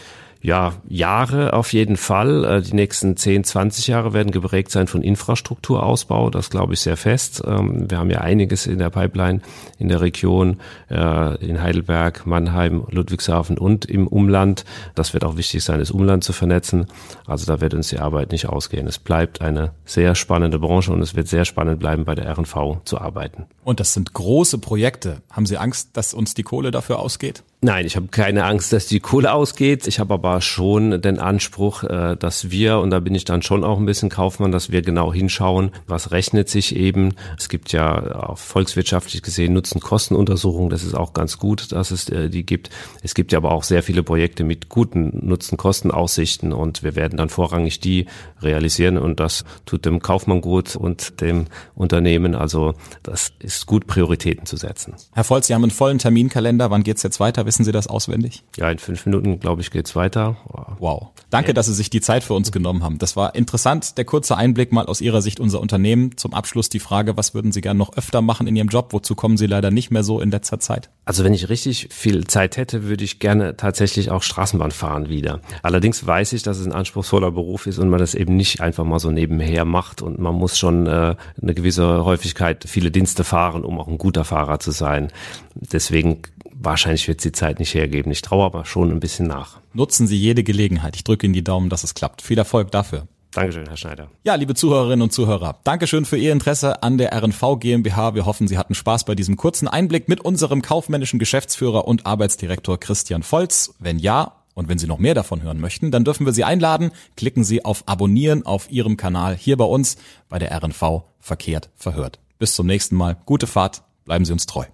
ja, 0.46 0.74
Jahre 0.88 1.54
auf 1.54 1.74
jeden 1.74 1.98
Fall. 1.98 2.46
Äh, 2.46 2.62
die 2.62 2.76
nächsten 2.76 3.18
10, 3.18 3.46
20 3.46 3.88
Jahre 3.88 4.14
werden 4.14 4.32
geprägt 4.32 4.70
sein 4.70 4.86
von 4.86 5.02
Infrastrukturausbau. 5.02 6.30
Das 6.30 6.52
glaube 6.52 6.76
ich 6.76 6.82
sehr 6.82 6.98
fest. 6.98 7.42
Ähm, 7.46 7.90
wir 7.90 7.98
haben 7.98 8.12
ja 8.12 8.22
einiges 8.22 8.68
in 8.68 8.78
der 8.78 8.92
Pipeline 8.92 9.42
in 9.80 9.90
der 9.90 10.02
Region, 10.02 10.58
äh, 10.92 11.44
in 11.44 11.64
Heidelberg, 11.64 12.28
Mannheim, 12.28 12.86
Ludwigshafen 12.92 13.58
und 13.58 13.86
im 13.86 14.08
Umland. 14.08 14.66
Das 14.94 15.14
wird 15.14 15.24
auch 15.24 15.36
wichtig 15.36 15.64
sein, 15.64 15.80
das 15.80 15.90
Umland 15.90 16.24
zu 16.24 16.32
vernetzen. 16.32 16.86
Also 17.26 17.48
da 17.48 17.60
wird 17.60 17.74
uns 17.74 17.88
die 17.88 17.98
Arbeit 17.98 18.32
nicht 18.32 18.48
ausgehen. 18.48 18.86
Es 18.86 19.00
bleibt 19.00 19.42
eine 19.42 19.72
sehr 19.84 20.14
spannende 20.14 20.60
Branche 20.60 20.94
und 20.94 21.02
es 21.02 21.16
wird 21.16 21.28
sehr 21.28 21.46
spannend 21.46 21.80
bleiben, 21.80 22.06
bei 22.06 22.14
der 22.14 22.32
RNV 22.32 22.84
zu 22.86 23.02
arbeiten. 23.02 23.48
Und 23.64 23.80
das 23.80 23.94
sind 23.94 24.14
große 24.14 24.60
Projekte. 24.60 25.24
Haben 25.32 25.48
Sie 25.48 25.58
Angst, 25.58 25.90
dass 25.94 26.14
uns 26.14 26.36
die 26.36 26.44
Kohle 26.44 26.70
dafür 26.70 27.00
ausgeht? 27.00 27.44
Nein, 27.66 27.88
ich 27.88 27.96
habe 27.96 28.10
keine 28.10 28.46
Angst, 28.46 28.74
dass 28.74 28.86
die 28.86 29.00
Kohle 29.00 29.34
ausgeht. 29.34 29.88
Ich 29.88 29.98
habe 29.98 30.14
aber 30.14 30.40
schon 30.42 31.02
den 31.02 31.18
Anspruch, 31.18 31.84
äh, 31.84 32.16
dass 32.16 32.52
wir, 32.52 32.78
und 32.78 32.92
da 32.92 33.00
bin 33.00 33.16
ich 33.16 33.26
dann 33.26 33.42
schon 33.42 33.64
auch 33.64 33.80
ein 33.80 33.88
bisschen 33.88 34.10
Kaufmann, 34.10 34.52
dass 34.52 34.70
wir 34.72 34.84
genau 34.84 35.12
hinschauen, 35.12 35.72
was 35.88 36.12
rechnet 36.12 36.48
sich 36.48 36.76
eben. 36.76 37.16
Es 37.40 37.50
gibt 37.50 37.72
ja 37.72 38.18
auch 38.28 38.38
volkswirtschaftlich 38.38 39.24
gesehen 39.24 39.54
Nutzen-Kosten-Untersuchungen. 39.54 40.70
Das 40.70 40.84
ist 40.84 40.94
auch 40.94 41.14
ganz 41.14 41.40
gut, 41.40 41.72
dass 41.72 41.90
es 41.90 42.08
äh, 42.10 42.30
die 42.30 42.46
gibt. 42.46 42.70
Es 43.02 43.16
gibt 43.16 43.32
ja 43.32 43.40
aber 43.40 43.52
auch 43.52 43.64
sehr 43.64 43.82
viele 43.82 44.04
Projekte 44.04 44.44
mit 44.44 44.70
guten 44.70 45.28
Nutzen-Kosten-Aussichten 45.28 46.54
und 46.54 46.84
wir 46.84 46.96
werden 46.96 47.18
dann 47.18 47.30
vorrangig 47.30 47.80
die 47.80 48.06
realisieren 48.44 49.00
und 49.00 49.20
das 49.20 49.44
tut 49.66 49.86
dem 49.88 50.04
Kaufmann 50.04 50.42
gut 50.42 50.76
und 50.76 51.20
dem 51.20 51.46
Unternehmen. 51.74 52.36
Also 52.36 52.76
das 53.02 53.34
ist 53.40 53.66
gut, 53.66 53.88
Prioritäten 53.88 54.46
zu 54.46 54.56
setzen. 54.56 54.94
Herr 55.14 55.24
Volz, 55.24 55.48
Sie 55.48 55.56
haben 55.56 55.64
einen 55.64 55.72
vollen 55.72 55.98
Terminkalender. 55.98 56.70
Wann 56.70 56.84
geht's 56.84 57.02
jetzt 57.02 57.20
weiter? 57.20 57.48
Wissen 57.56 57.64
Sie 57.64 57.72
das 57.72 57.88
auswendig? 57.88 58.44
Ja, 58.58 58.70
in 58.70 58.80
fünf 58.80 59.06
Minuten, 59.06 59.40
glaube 59.40 59.62
ich, 59.62 59.72
geht's 59.72 59.96
weiter. 59.96 60.36
Wow. 60.80 61.12
Danke, 61.30 61.54
dass 61.54 61.68
Sie 61.68 61.74
sich 61.74 61.90
die 61.90 62.02
Zeit 62.02 62.22
für 62.22 62.34
uns 62.34 62.52
genommen 62.52 62.84
haben. 62.84 62.98
Das 62.98 63.16
war 63.16 63.34
interessant. 63.34 63.98
Der 63.98 64.04
kurze 64.04 64.36
Einblick 64.36 64.74
mal 64.74 64.88
aus 64.88 65.00
Ihrer 65.00 65.22
Sicht 65.22 65.40
unser 65.40 65.62
Unternehmen. 65.62 66.18
Zum 66.18 66.34
Abschluss 66.34 66.68
die 66.68 66.82
Frage, 66.82 67.16
was 67.16 67.34
würden 67.34 67.54
Sie 67.54 67.62
gerne 67.62 67.78
noch 67.78 67.96
öfter 67.96 68.22
machen 68.22 68.48
in 68.48 68.58
Ihrem 68.58 68.68
Job? 68.68 68.92
Wozu 68.92 69.16
kommen 69.16 69.38
Sie 69.38 69.46
leider 69.46 69.72
nicht 69.72 69.90
mehr 69.90 70.04
so 70.04 70.20
in 70.20 70.32
letzter 70.32 70.60
Zeit? 70.60 70.90
Also 71.06 71.24
wenn 71.24 71.34
ich 71.34 71.48
richtig 71.48 71.88
viel 71.94 72.28
Zeit 72.28 72.58
hätte, 72.58 72.84
würde 72.84 73.06
ich 73.06 73.20
gerne 73.20 73.56
tatsächlich 73.56 74.12
auch 74.12 74.22
Straßenbahn 74.22 74.72
fahren 74.72 75.08
wieder. 75.08 75.40
Allerdings 75.64 76.06
weiß 76.06 76.34
ich, 76.34 76.44
dass 76.44 76.60
es 76.60 76.66
ein 76.66 76.74
anspruchsvoller 76.74 77.32
Beruf 77.32 77.68
ist 77.68 77.80
und 77.80 77.88
man 77.88 78.00
das 78.02 78.16
eben 78.16 78.36
nicht 78.36 78.60
einfach 78.60 78.84
mal 78.84 79.00
so 79.00 79.12
nebenher 79.12 79.64
macht 79.64 80.02
und 80.02 80.20
man 80.20 80.36
muss 80.36 80.60
schon 80.60 80.88
äh, 80.88 81.16
eine 81.42 81.54
gewisse 81.54 82.04
Häufigkeit 82.04 82.66
viele 82.68 82.92
Dienste 82.92 83.24
fahren, 83.24 83.64
um 83.64 83.80
auch 83.80 83.88
ein 83.88 83.98
guter 83.98 84.26
Fahrer 84.26 84.60
zu 84.60 84.72
sein. 84.72 85.08
Deswegen 85.56 86.22
wahrscheinlich 86.66 87.08
wird 87.08 87.20
es 87.20 87.24
die 87.24 87.32
Zeit 87.32 87.60
nicht 87.60 87.74
hergeben. 87.74 88.12
Ich 88.12 88.22
traue 88.22 88.44
aber 88.44 88.66
schon 88.66 88.92
ein 88.92 89.00
bisschen 89.00 89.28
nach. 89.28 89.60
Nutzen 89.74 90.08
Sie 90.08 90.18
jede 90.18 90.44
Gelegenheit. 90.44 90.96
Ich 90.96 91.04
drücke 91.04 91.26
Ihnen 91.26 91.34
die 91.34 91.44
Daumen, 91.44 91.70
dass 91.70 91.84
es 91.84 91.94
klappt. 91.94 92.22
Viel 92.22 92.38
Erfolg 92.38 92.72
dafür. 92.72 93.08
Dankeschön, 93.32 93.68
Herr 93.68 93.76
Schneider. 93.76 94.08
Ja, 94.24 94.36
liebe 94.36 94.56
Zuhörerinnen 94.56 95.02
und 95.02 95.12
Zuhörer, 95.12 95.60
Dankeschön 95.66 96.06
für 96.06 96.16
Ihr 96.18 96.32
Interesse 96.32 96.84
an 96.84 96.98
der 96.98 97.14
RNV 97.14 97.60
GmbH. 97.60 98.16
Wir 98.16 98.26
hoffen, 98.26 98.48
Sie 98.48 98.58
hatten 98.58 98.76
Spaß 98.76 99.04
bei 99.04 99.14
diesem 99.14 99.36
kurzen 99.36 99.68
Einblick 99.68 100.08
mit 100.08 100.22
unserem 100.22 100.62
kaufmännischen 100.62 101.20
Geschäftsführer 101.20 101.86
und 101.86 102.06
Arbeitsdirektor 102.06 102.80
Christian 102.80 103.24
Volz. 103.24 103.76
Wenn 103.78 104.00
ja, 104.00 104.36
und 104.54 104.70
wenn 104.70 104.80
Sie 104.80 104.88
noch 104.88 105.00
mehr 105.00 105.14
davon 105.14 105.42
hören 105.42 105.60
möchten, 105.60 105.92
dann 105.92 106.06
dürfen 106.06 106.26
wir 106.26 106.32
Sie 106.32 106.46
einladen. 106.46 106.92
Klicken 107.18 107.44
Sie 107.44 107.66
auf 107.66 107.84
Abonnieren 107.88 108.46
auf 108.46 108.72
Ihrem 108.72 108.96
Kanal 108.96 109.36
hier 109.36 109.58
bei 109.58 109.66
uns 109.66 109.98
bei 110.30 110.40
der 110.40 110.56
RNV 110.58 111.04
Verkehrt 111.20 111.70
verhört. 111.76 112.20
Bis 112.40 112.56
zum 112.56 112.68
nächsten 112.68 112.96
Mal. 112.96 113.18
Gute 113.26 113.48
Fahrt. 113.48 113.84
Bleiben 114.06 114.24
Sie 114.24 114.32
uns 114.32 114.46
treu. 114.46 114.66